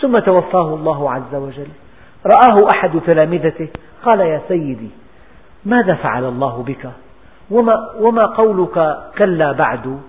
ثم 0.00 0.18
توفاه 0.18 0.74
الله 0.74 1.10
عز 1.10 1.34
وجل. 1.34 1.68
رآه 2.26 2.68
أحد 2.74 3.00
تلامذته. 3.06 3.68
قال 4.04 4.20
يا 4.20 4.40
سيدي 4.48 4.90
ماذا 5.64 5.94
فعل 5.94 6.24
الله 6.24 6.62
بك؟ 6.62 6.90
وما, 7.50 7.74
وما 7.98 8.26
قولك 8.26 8.98
كلا 9.18 9.52
بعد؟ 9.52 10.00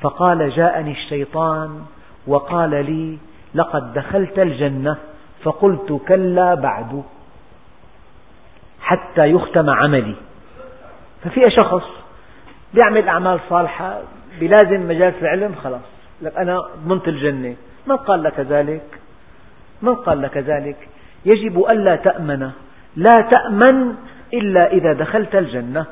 فقال 0.00 0.50
جاءني 0.50 0.92
الشيطان 0.92 1.82
وقال 2.26 2.70
لي 2.70 3.18
لقد 3.54 3.92
دخلت 3.92 4.38
الجنة 4.38 4.96
فقلت 5.42 6.00
كلا 6.08 6.54
بعد 6.54 7.02
حتى 8.80 9.24
يختم 9.24 9.70
عملي. 9.70 10.14
ففي 11.24 11.50
شخص 11.50 11.84
يعمل 12.74 13.08
أعمال 13.08 13.40
صالحة 13.50 14.00
بلازم 14.40 14.88
مجالس 14.88 15.16
العلم 15.22 15.54
خلاص. 15.64 15.80
لك 16.22 16.36
أنا 16.36 16.60
ضمنت 16.84 17.08
الجنة 17.08 17.56
من 17.86 17.96
قال 17.96 18.22
لك 18.22 18.40
ذلك؟ 18.40 19.00
من 19.82 19.94
قال 19.94 20.22
لك 20.22 20.36
ذلك؟ 20.36 20.88
يجب 21.24 21.64
ألا 21.70 21.96
تأمن. 21.96 22.50
لا 22.96 23.16
تأمن 23.30 23.94
إلا 24.34 24.72
إذا 24.72 24.92
دخلت 24.92 25.34
الجنة. 25.34 25.86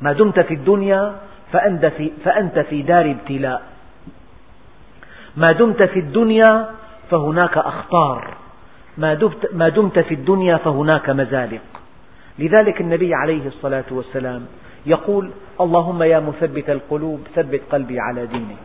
ما 0.00 0.12
دمت 0.12 0.40
في 0.40 0.54
الدنيا 0.54 1.14
فأنت 1.52 1.86
في, 1.86 2.12
فأنت 2.24 2.58
في 2.58 2.82
دار 2.82 3.10
ابتلاء. 3.10 3.62
ما 5.36 5.52
دمت 5.52 5.82
في 5.82 5.98
الدنيا 5.98 6.68
فهناك 7.10 7.58
أخطار. 7.58 8.34
ما 9.52 9.68
دمت 9.68 9.98
في 9.98 10.14
الدنيا 10.14 10.56
فهناك 10.56 11.10
مزالق. 11.10 11.60
لذلك 12.38 12.80
النبي 12.80 13.14
عليه 13.14 13.46
الصلاة 13.46 13.84
والسلام 13.90 14.46
يقول 14.86 15.30
اللهم 15.60 16.02
يا 16.02 16.20
مثبت 16.20 16.70
القلوب 16.70 17.20
ثبت 17.34 17.60
قلبي 17.70 18.00
على 18.00 18.26
دينك. 18.26 18.56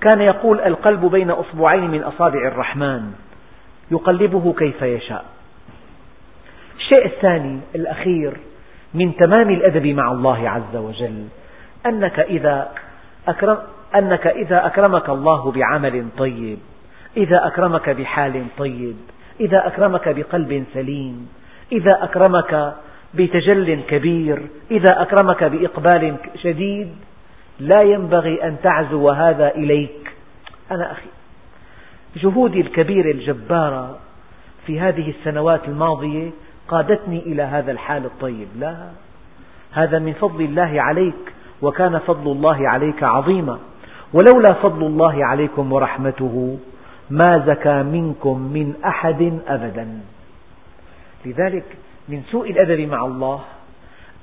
كان 0.00 0.20
يقول 0.20 0.60
القلب 0.60 1.04
بين 1.04 1.30
أصبعين 1.30 1.90
من 1.90 2.02
أصابع 2.02 2.48
الرحمن 2.48 3.12
يقلبه 3.90 4.54
كيف 4.58 4.82
يشاء. 4.82 5.24
الشيء 6.78 7.06
الثاني 7.06 7.60
الأخير 7.74 8.36
من 8.94 9.16
تمام 9.16 9.50
الأدب 9.50 9.86
مع 9.86 10.12
الله 10.12 10.50
عز 10.50 10.76
وجل 10.76 11.24
أنك 11.86 12.20
إذا, 12.20 12.68
أكرم 13.28 13.58
أنك 13.94 14.26
إذا 14.26 14.66
أكرمك 14.66 15.08
الله 15.08 15.52
بعمل 15.52 16.06
طيب 16.18 16.58
إذا 17.16 17.46
أكرمك 17.46 17.90
بحال 17.90 18.46
طيب 18.58 18.96
إذا 19.40 19.66
أكرمك 19.66 20.08
بقلب 20.08 20.64
سليم 20.74 21.28
إذا 21.72 22.04
أكرمك 22.04 22.74
بتجل 23.14 23.80
كبير 23.88 24.46
إذا 24.70 25.02
أكرمك 25.02 25.44
بإقبال 25.44 26.16
شديد 26.36 26.88
لا 27.60 27.82
ينبغي 27.82 28.44
أن 28.44 28.56
تعزو 28.62 29.10
هذا 29.10 29.54
إليك. 29.54 30.12
أنا 30.70 30.92
أخي 30.92 31.08
جهودي 32.16 32.60
الكبيرة 32.60 33.10
الجبارة 33.10 33.98
في 34.66 34.80
هذه 34.80 35.10
السنوات 35.10 35.68
الماضية 35.68 36.30
قادتني 36.68 37.18
إلى 37.18 37.42
هذا 37.42 37.72
الحال 37.72 38.04
الطيب. 38.04 38.48
لا 38.58 38.90
هذا 39.72 39.98
من 39.98 40.12
فضل 40.12 40.44
الله 40.44 40.82
عليك 40.82 41.32
وكان 41.62 41.98
فضل 41.98 42.32
الله 42.32 42.68
عليك 42.68 43.02
عظيما. 43.02 43.58
ولولا 44.12 44.52
فضل 44.52 44.86
الله 44.86 45.24
عليكم 45.24 45.72
ورحمته 45.72 46.58
ما 47.10 47.38
زكى 47.46 47.82
منكم 47.82 48.38
من 48.38 48.74
أحد 48.84 49.38
أبدا. 49.48 50.00
لذلك 51.26 51.64
من 52.08 52.22
سوء 52.30 52.50
الأدب 52.50 52.80
مع 52.80 53.04
الله 53.04 53.40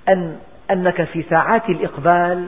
أن 0.09 0.37
أنك 0.71 1.03
في 1.03 1.23
ساعات 1.29 1.69
الإقبال 1.69 2.47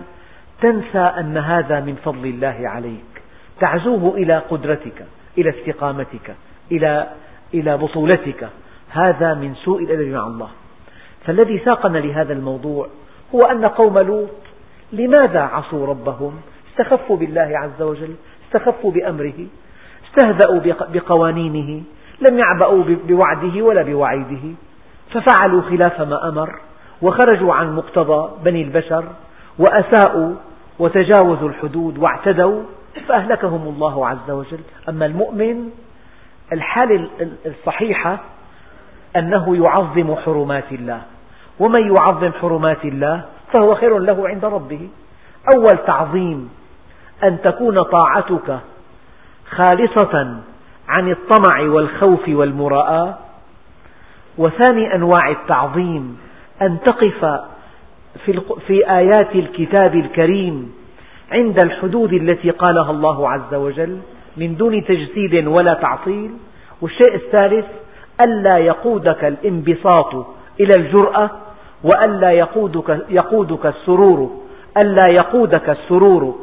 تنسى 0.62 1.00
أن 1.00 1.38
هذا 1.38 1.80
من 1.80 1.96
فضل 1.96 2.26
الله 2.26 2.62
عليك. 2.64 3.22
تعزوه 3.60 4.16
إلى 4.16 4.38
قدرتك 4.38 5.06
إلى 5.38 5.50
استقامتك 5.50 6.36
إلى 6.72 7.08
إلى 7.54 7.78
بطولتك. 7.78 8.50
هذا 8.90 9.34
من 9.34 9.56
سوء 9.56 9.84
الأدب 9.84 10.08
مع 10.08 10.28
الله. 10.28 10.50
فالذي 11.26 11.60
ساقنا 11.60 11.98
لهذا 11.98 12.34
الموضوع 12.34 12.88
هو 13.36 13.40
أن 13.40 13.66
قوم 13.66 14.00
لوط 14.00 14.30
لماذا 14.94 15.40
عصوا 15.40 15.88
ربهم؟ 15.88 16.42
استخفوا 16.72 17.18
بالله 17.18 17.52
عز 17.58 17.82
وجل 17.82 18.16
استخفوا 18.48 18.92
بأمره 18.92 19.48
استهزأوا 20.08 20.60
بقوانينه 20.94 21.84
لم 22.22 22.40
يعبأوا 22.40 22.84
بوعده 23.08 23.62
ولا 23.62 23.82
بوعيده. 23.82 24.56
ففعلوا 25.12 25.62
خلاف 25.62 26.02
ما 26.02 26.30
أمر 26.30 26.60
وخرجوا 27.02 27.54
عن 27.54 27.76
مقتضى 27.76 28.30
بني 28.44 28.62
البشر 28.64 29.04
وأساءوا 29.60 30.36
وتجاوزوا 30.80 31.50
الحدود 31.50 31.98
واعتدوا 31.98 32.64
فأهلكهم 33.08 33.68
الله 33.68 34.08
عز 34.08 34.32
وجل. 34.32 34.60
أما 34.90 35.06
المؤمن 35.06 35.70
الحالة 36.54 37.10
الصحيحة 37.46 38.20
أنه 39.16 39.66
يعظم 39.66 40.16
حرمات 40.16 40.72
الله. 40.72 41.02
ومن 41.60 41.96
يعظم 41.96 42.32
حرمات 42.32 42.86
الله 42.86 43.26
فهو 43.54 43.76
خير 43.76 43.98
له 44.00 44.28
عند 44.28 44.46
ربه. 44.46 44.90
أول 45.56 45.86
تعظيم 45.88 46.50
أن 47.24 47.42
تكون 47.42 47.84
طاعتك 47.84 48.60
خالصة 49.50 50.38
عن 50.90 51.12
الطمع 51.12 51.62
والخوف 51.62 52.30
والمراءة 52.30 53.20
وثاني 54.38 54.96
أنواع 54.96 55.30
التعظيم 55.30 56.18
أن 56.62 56.78
تقف 56.86 57.26
في 58.68 58.92
آيات 58.92 59.36
الكتاب 59.36 59.96
الكريم 59.96 60.74
عند 61.32 61.64
الحدود 61.64 62.14
التي 62.14 62.50
قالها 62.50 62.92
الله 62.92 63.30
عز 63.30 63.54
وجل 63.54 64.00
من 64.38 64.56
دون 64.56 64.86
تجسيد 64.86 65.48
ولا 65.48 65.74
تعطيل. 65.82 66.32
والشيء 66.82 67.16
الثالث 67.16 67.66
ألا 68.28 68.58
يقودك 68.58 69.24
الانبساط 69.24 70.16
إلى 70.60 70.72
الجرأة 70.78 71.30
وألا 71.84 72.32
يقودك, 72.32 73.06
يقودك 73.10 73.66
السرور 73.66 74.30
ألا 74.78 75.08
يقودك 75.08 75.70
السرور 75.70 76.36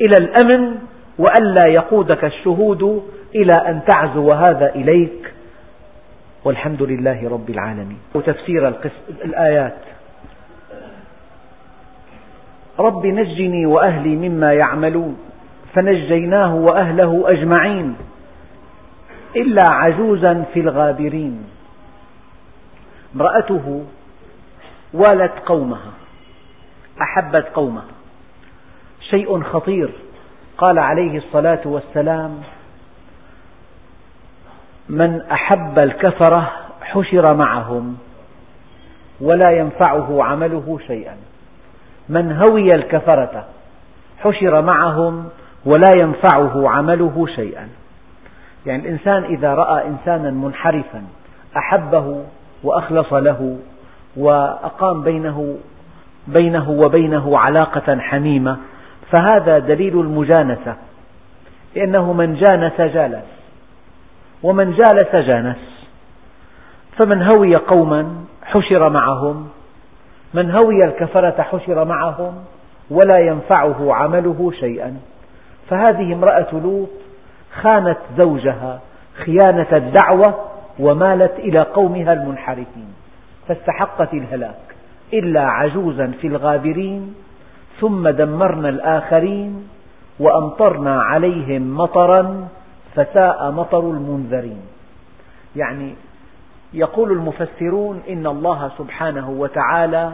إلى 0.00 0.26
الأمن 0.26 0.74
وألا 1.18 1.68
يقودك 1.68 2.24
الشهود 2.24 3.02
إلى 3.34 3.52
أن 3.68 3.80
تعزو 3.86 4.32
هذا 4.32 4.74
إليك 4.74 5.34
والحمد 6.44 6.82
لله 6.82 7.30
رب 7.30 7.50
العالمين. 7.50 7.98
وتفسير 8.14 8.74
الآيات. 9.24 9.76
رب 12.78 13.06
نجني 13.06 13.66
وأهلي 13.66 14.28
مما 14.28 14.52
يعملون 14.52 15.18
فنجيناه 15.74 16.54
وأهله 16.54 17.24
أجمعين 17.26 17.96
إلا 19.36 19.68
عجوزا 19.68 20.44
في 20.54 20.60
الغابرين. 20.60 21.44
امرأته 23.14 23.84
والت 24.94 25.32
قومها 25.46 25.92
أحبت 27.02 27.46
قومها. 27.54 27.84
شيء 29.10 29.42
خطير 29.42 29.90
قال 30.58 30.78
عليه 30.78 31.16
الصلاة 31.18 31.60
والسلام 31.64 32.42
من 34.88 35.20
أحب 35.20 35.78
الكفرة 35.78 36.52
حشر 36.82 37.34
معهم 37.34 37.96
ولا 39.20 39.50
ينفعه 39.50 40.24
عمله 40.24 40.78
شيئا. 40.86 41.16
من 42.08 42.32
هوي 42.32 42.68
الكفرة 42.74 43.44
حشر 44.22 44.62
معهم 44.62 45.28
ولا 45.64 45.90
ينفعه 45.96 46.68
عمله 46.68 47.26
شيئا. 47.26 47.68
يعني 48.66 48.82
الإنسان 48.82 49.24
إذا 49.24 49.54
رأى 49.54 49.88
إنسانا 49.88 50.30
منحرفا 50.30 51.02
أحبه 51.56 52.24
وأخلص 52.62 53.12
له 53.12 53.58
وأقام 54.16 55.02
بينه, 55.02 55.56
بينه 56.26 56.70
وبينه 56.70 57.38
علاقة 57.38 57.98
حميمة 57.98 58.56
فهذا 59.12 59.58
دليل 59.58 60.00
المجانسة 60.00 60.76
لأنه 61.76 62.12
من 62.12 62.34
جانس 62.34 62.80
جالس 62.80 63.41
ومن 64.42 64.72
جالس 64.72 65.16
جانس 65.26 65.72
فمن 66.96 67.22
هوي 67.22 67.56
قوما 67.56 68.24
حشر 68.44 68.88
معهم. 68.88 69.48
من 70.34 70.50
هوي 70.50 70.80
الكفرة 70.86 71.42
حشر 71.42 71.84
معهم. 71.84 72.34
ولا 72.90 73.18
ينفعه 73.18 73.94
عمله 73.94 74.52
شيئا. 74.60 74.96
فهذه 75.68 76.12
امرأة 76.12 76.46
لوط 76.52 76.88
خانت 77.62 77.98
زوجها 78.16 78.80
خيانة 79.24 79.66
الدعوة 79.72 80.44
ومالت 80.78 81.38
إلى 81.38 81.60
قومها 81.60 82.12
المنحرفين. 82.12 82.94
فاستحقت 83.48 84.14
الهلاك 84.14 84.74
إلا 85.12 85.40
عجوزا 85.40 86.12
في 86.20 86.26
الغابرين. 86.26 87.14
ثم 87.80 88.08
دمرنا 88.08 88.68
الآخرين 88.68 89.68
وأمطرنا 90.20 91.02
عليهم 91.02 91.76
مطرا. 91.76 92.48
فساء 92.94 93.50
مطر 93.50 93.90
المنذرين. 93.90 94.60
يعني 95.56 95.94
يقول 96.72 97.12
المفسرون 97.12 98.02
إن 98.08 98.26
الله 98.26 98.70
سبحانه 98.78 99.30
وتعالى 99.30 100.12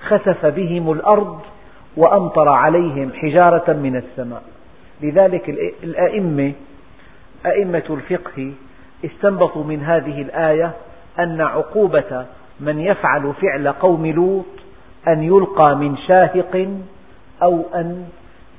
خسف 0.00 0.46
بهم 0.46 0.92
الأرض 0.92 1.40
وأمطر 1.96 2.48
عليهم 2.48 3.12
حجارة 3.12 3.72
من 3.72 3.96
السماء. 3.96 4.42
لذلك 5.00 5.48
الأئمة 5.82 6.52
أئمة 7.46 7.84
الفقه 7.90 8.52
استنبطوا 9.04 9.64
من 9.64 9.82
هذه 9.82 10.22
الآية 10.22 10.72
أن 11.18 11.40
عقوبة 11.40 12.26
من 12.60 12.80
يفعل 12.80 13.32
فعل 13.42 13.68
قوم 13.68 14.06
لوط 14.06 14.44
أن 15.08 15.22
يلقى 15.22 15.76
من 15.76 15.96
شاهق 15.96 16.68
أو 17.42 17.62
أن 17.74 18.06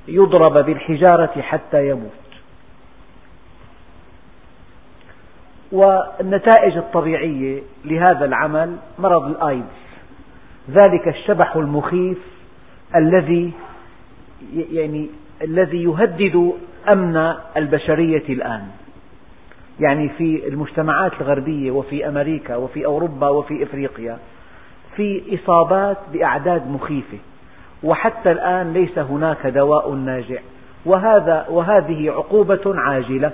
يضرب 0.08 0.52
بالحجارة 0.66 1.40
حتى 1.40 1.88
يموت. 1.88 2.29
والنتائج 5.72 6.76
الطبيعية 6.76 7.62
لهذا 7.84 8.24
العمل 8.24 8.76
مرض 8.98 9.26
الآيدز. 9.26 9.80
ذلك 10.70 11.08
الشبح 11.08 11.56
المخيف 11.56 12.18
الذي 12.96 13.52
يعني 14.52 15.08
الذي 15.42 15.82
يهدد 15.82 16.52
أمن 16.88 17.34
البشرية 17.56 18.28
الآن. 18.28 18.62
يعني 19.80 20.08
في 20.08 20.48
المجتمعات 20.48 21.12
الغربية 21.20 21.70
وفي 21.70 22.08
أمريكا 22.08 22.56
وفي 22.56 22.86
أوروبا 22.86 23.28
وفي 23.28 23.62
إفريقيا 23.62 24.18
في 24.96 25.22
إصابات 25.34 25.96
بأعداد 26.12 26.70
مخيفة. 26.70 27.18
وحتى 27.82 28.32
الآن 28.32 28.72
ليس 28.72 28.98
هناك 28.98 29.46
دواء 29.46 29.92
ناجع. 29.92 30.38
وهذا 30.84 31.46
وهذه 31.50 32.10
عقوبة 32.10 32.60
عاجلة. 32.66 33.32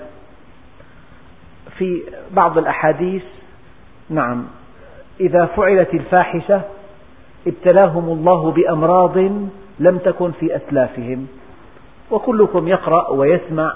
في 1.77 2.03
بعض 2.31 2.57
الأحاديث 2.57 3.23
نعم 4.09 4.45
إذا 5.19 5.45
فعلت 5.45 5.93
الفاحشة 5.93 6.61
ابتلاهم 7.47 8.09
الله 8.09 8.51
بأمراض 8.51 9.17
لم 9.79 9.97
تكن 9.97 10.31
في 10.31 10.55
أسلافهم 10.55 11.27
وكلكم 12.11 12.67
يقرأ 12.67 13.09
ويسمع 13.09 13.73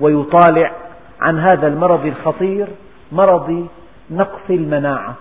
ويطالع 0.00 0.72
عن 1.20 1.38
هذا 1.38 1.66
المرض 1.66 2.06
الخطير 2.06 2.68
مرض 3.12 3.66
نقص 4.10 4.50
المناعة. 4.50 5.14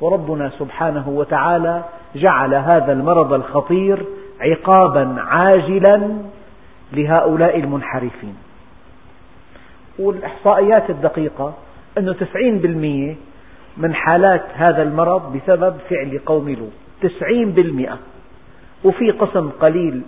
وربنا 0.00 0.50
سبحانه 0.58 1.08
وتعالى 1.08 1.84
جعل 2.14 2.54
هذا 2.54 2.92
المرض 2.92 3.32
الخطير 3.32 4.04
عقابا 4.40 5.14
عاجلا 5.18 6.16
لهؤلاء 6.92 7.58
المنحرفين. 7.58 8.36
والإحصائيات 9.98 10.90
الدقيقة 10.90 11.52
أنه 11.98 12.12
تسعين 12.12 12.58
بالمئة 12.58 13.14
من 13.76 13.94
حالات 13.94 14.44
هذا 14.54 14.82
المرض 14.82 15.36
بسبب 15.36 15.76
فعل 15.90 16.20
قوم 16.26 16.48
لوط. 16.48 16.72
تسعين 17.00 17.50
بالمئة 17.50 17.98
وفي 18.84 19.10
قسم 19.10 19.50
قليل 19.50 20.02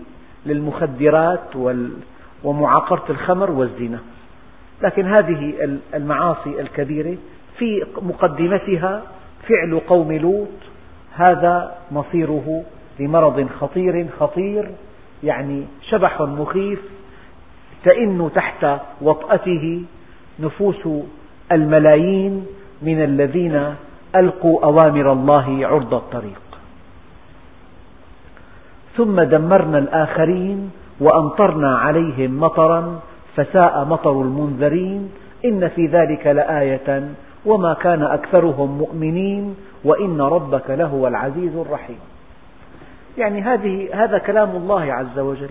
للمخدرات 0.47 1.57
ومعاقرة 2.45 3.05
الخمر 3.11 3.51
والزنا. 3.51 3.99
لكن 4.83 5.07
هذه 5.07 5.55
المعاصي 5.95 6.61
الكبيرة 6.61 7.17
في 7.59 7.87
مقدمتها 8.03 9.03
فعل 9.49 9.81
قوم 9.89 10.13
لوط. 10.13 10.49
هذا 11.17 11.77
مصيره 11.91 12.65
لمرض 13.01 13.49
خطير 13.61 14.07
خطير 14.19 14.71
يعني 15.25 15.65
شبح 15.83 16.21
مخيف 16.21 16.81
تئن 17.85 18.31
تحت 18.35 18.67
وطأته 19.01 19.85
نفوس 20.41 20.89
الملايين 21.53 22.47
من 22.83 23.05
الذين 23.05 23.75
ألقوا 24.17 24.65
أوامر 24.65 25.13
الله 25.13 25.67
عرض 25.67 25.95
الطريق. 25.95 26.41
ثم 28.97 29.21
دمرنا 29.21 29.79
الآخرين 29.79 30.71
وأمطرنا 31.01 31.79
عليهم 31.79 32.41
مطرا 32.41 33.01
فساء 33.37 33.85
مطر 33.85 34.23
المنذرين 34.23 35.11
إن 35.45 35.69
في 35.69 35.87
ذلك 35.87 36.27
لآية 36.27 37.09
وما 37.47 37.75
كان 37.75 38.03
أكثرهم 38.03 38.79
مؤمنين 38.79 39.57
وإن 39.85 40.21
ربك 40.21 40.71
لهو 40.71 41.09
العزيز 41.09 41.57
الرحيم. 41.57 41.99
يعني 43.19 43.43
هذه 43.43 43.89
هذا 44.05 44.19
كلام 44.19 44.51
الله 44.51 44.93
عز 44.93 45.19
وجل. 45.19 45.51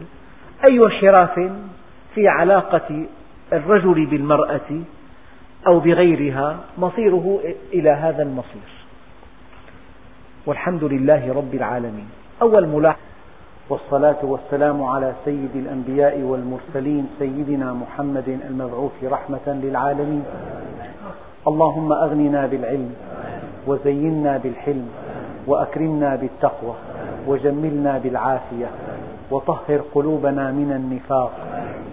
أي 0.69 0.79
انحراف 0.79 1.51
في 2.15 2.27
علاقة 2.27 3.05
الرجل 3.53 4.05
بالمرأة 4.05 4.69
أو 5.67 5.79
بغيرها 5.79 6.57
مصيره 6.77 7.39
إلى 7.73 7.89
هذا 7.89 8.23
المصير. 8.23 8.69
والحمد 10.45 10.83
لله 10.83 11.33
رب 11.33 11.53
العالمين. 11.53 12.09
أول 12.41 12.67
ملاحظة 12.67 12.99
والصلاة 13.69 14.17
والسلام 14.23 14.83
على 14.83 15.13
سيد 15.25 15.55
الأنبياء 15.55 16.19
والمرسلين 16.19 17.07
سيدنا 17.19 17.73
محمد 17.73 18.39
المبعوث 18.49 19.03
رحمة 19.03 19.47
للعالمين. 19.47 20.23
اللهم 21.47 21.93
أغننا 21.93 22.45
بالعلم 22.45 22.95
وزينا 23.67 24.37
بالحلم 24.37 24.89
وأكرمنا 25.47 26.15
بالتقوى 26.15 26.75
وجملنا 27.27 27.97
بالعافية 27.97 28.69
وطهر 29.31 29.81
قلوبنا 29.95 30.51
من 30.51 30.71
النفاق 30.71 31.31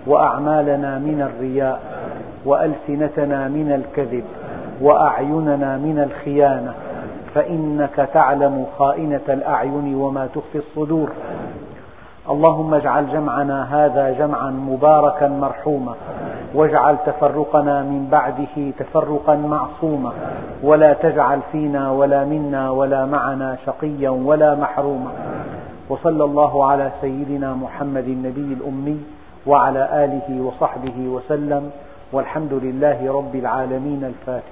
وأعمالنا 0.07 0.99
من 0.99 1.23
الرياء 1.23 2.01
وألسنتنا 2.45 3.49
من 3.49 3.72
الكذب 3.72 4.24
وأعيننا 4.80 5.76
من 5.76 5.99
الخيانة 6.11 6.74
فإنك 7.34 8.09
تعلم 8.14 8.66
خائنة 8.78 9.20
الأعين 9.28 9.95
وما 9.95 10.26
تخفي 10.26 10.59
الصدور. 10.59 11.11
اللهم 12.30 12.74
اجعل 12.74 13.12
جمعنا 13.12 13.59
هذا 13.76 14.11
جمعا 14.11 14.51
مباركا 14.51 15.28
مرحوما 15.28 15.95
واجعل 16.55 16.97
تفرقنا 17.07 17.82
من 17.82 18.09
بعده 18.11 18.72
تفرقا 18.78 19.36
معصوما. 19.36 20.12
ولا 20.62 20.93
تجعل 20.93 21.40
فينا 21.53 21.90
ولا 21.90 22.24
منا 22.24 22.70
ولا 22.70 23.07
معنا 23.07 23.57
شقيا 23.66 24.11
ولا 24.11 24.55
محروما. 24.55 25.11
وصلى 25.88 26.24
الله 26.24 26.66
على 26.70 26.90
سيدنا 27.01 27.55
محمد 27.55 28.09
النبي 28.09 28.57
الأمي 28.61 29.01
وعلى 29.47 30.05
آله 30.05 30.43
وصحبه 30.43 31.09
وسلم. 31.09 31.70
والحمد 32.13 32.53
لله 32.53 33.13
رب 33.13 33.35
العالمين 33.35 34.05
الفاتح. 34.05 34.51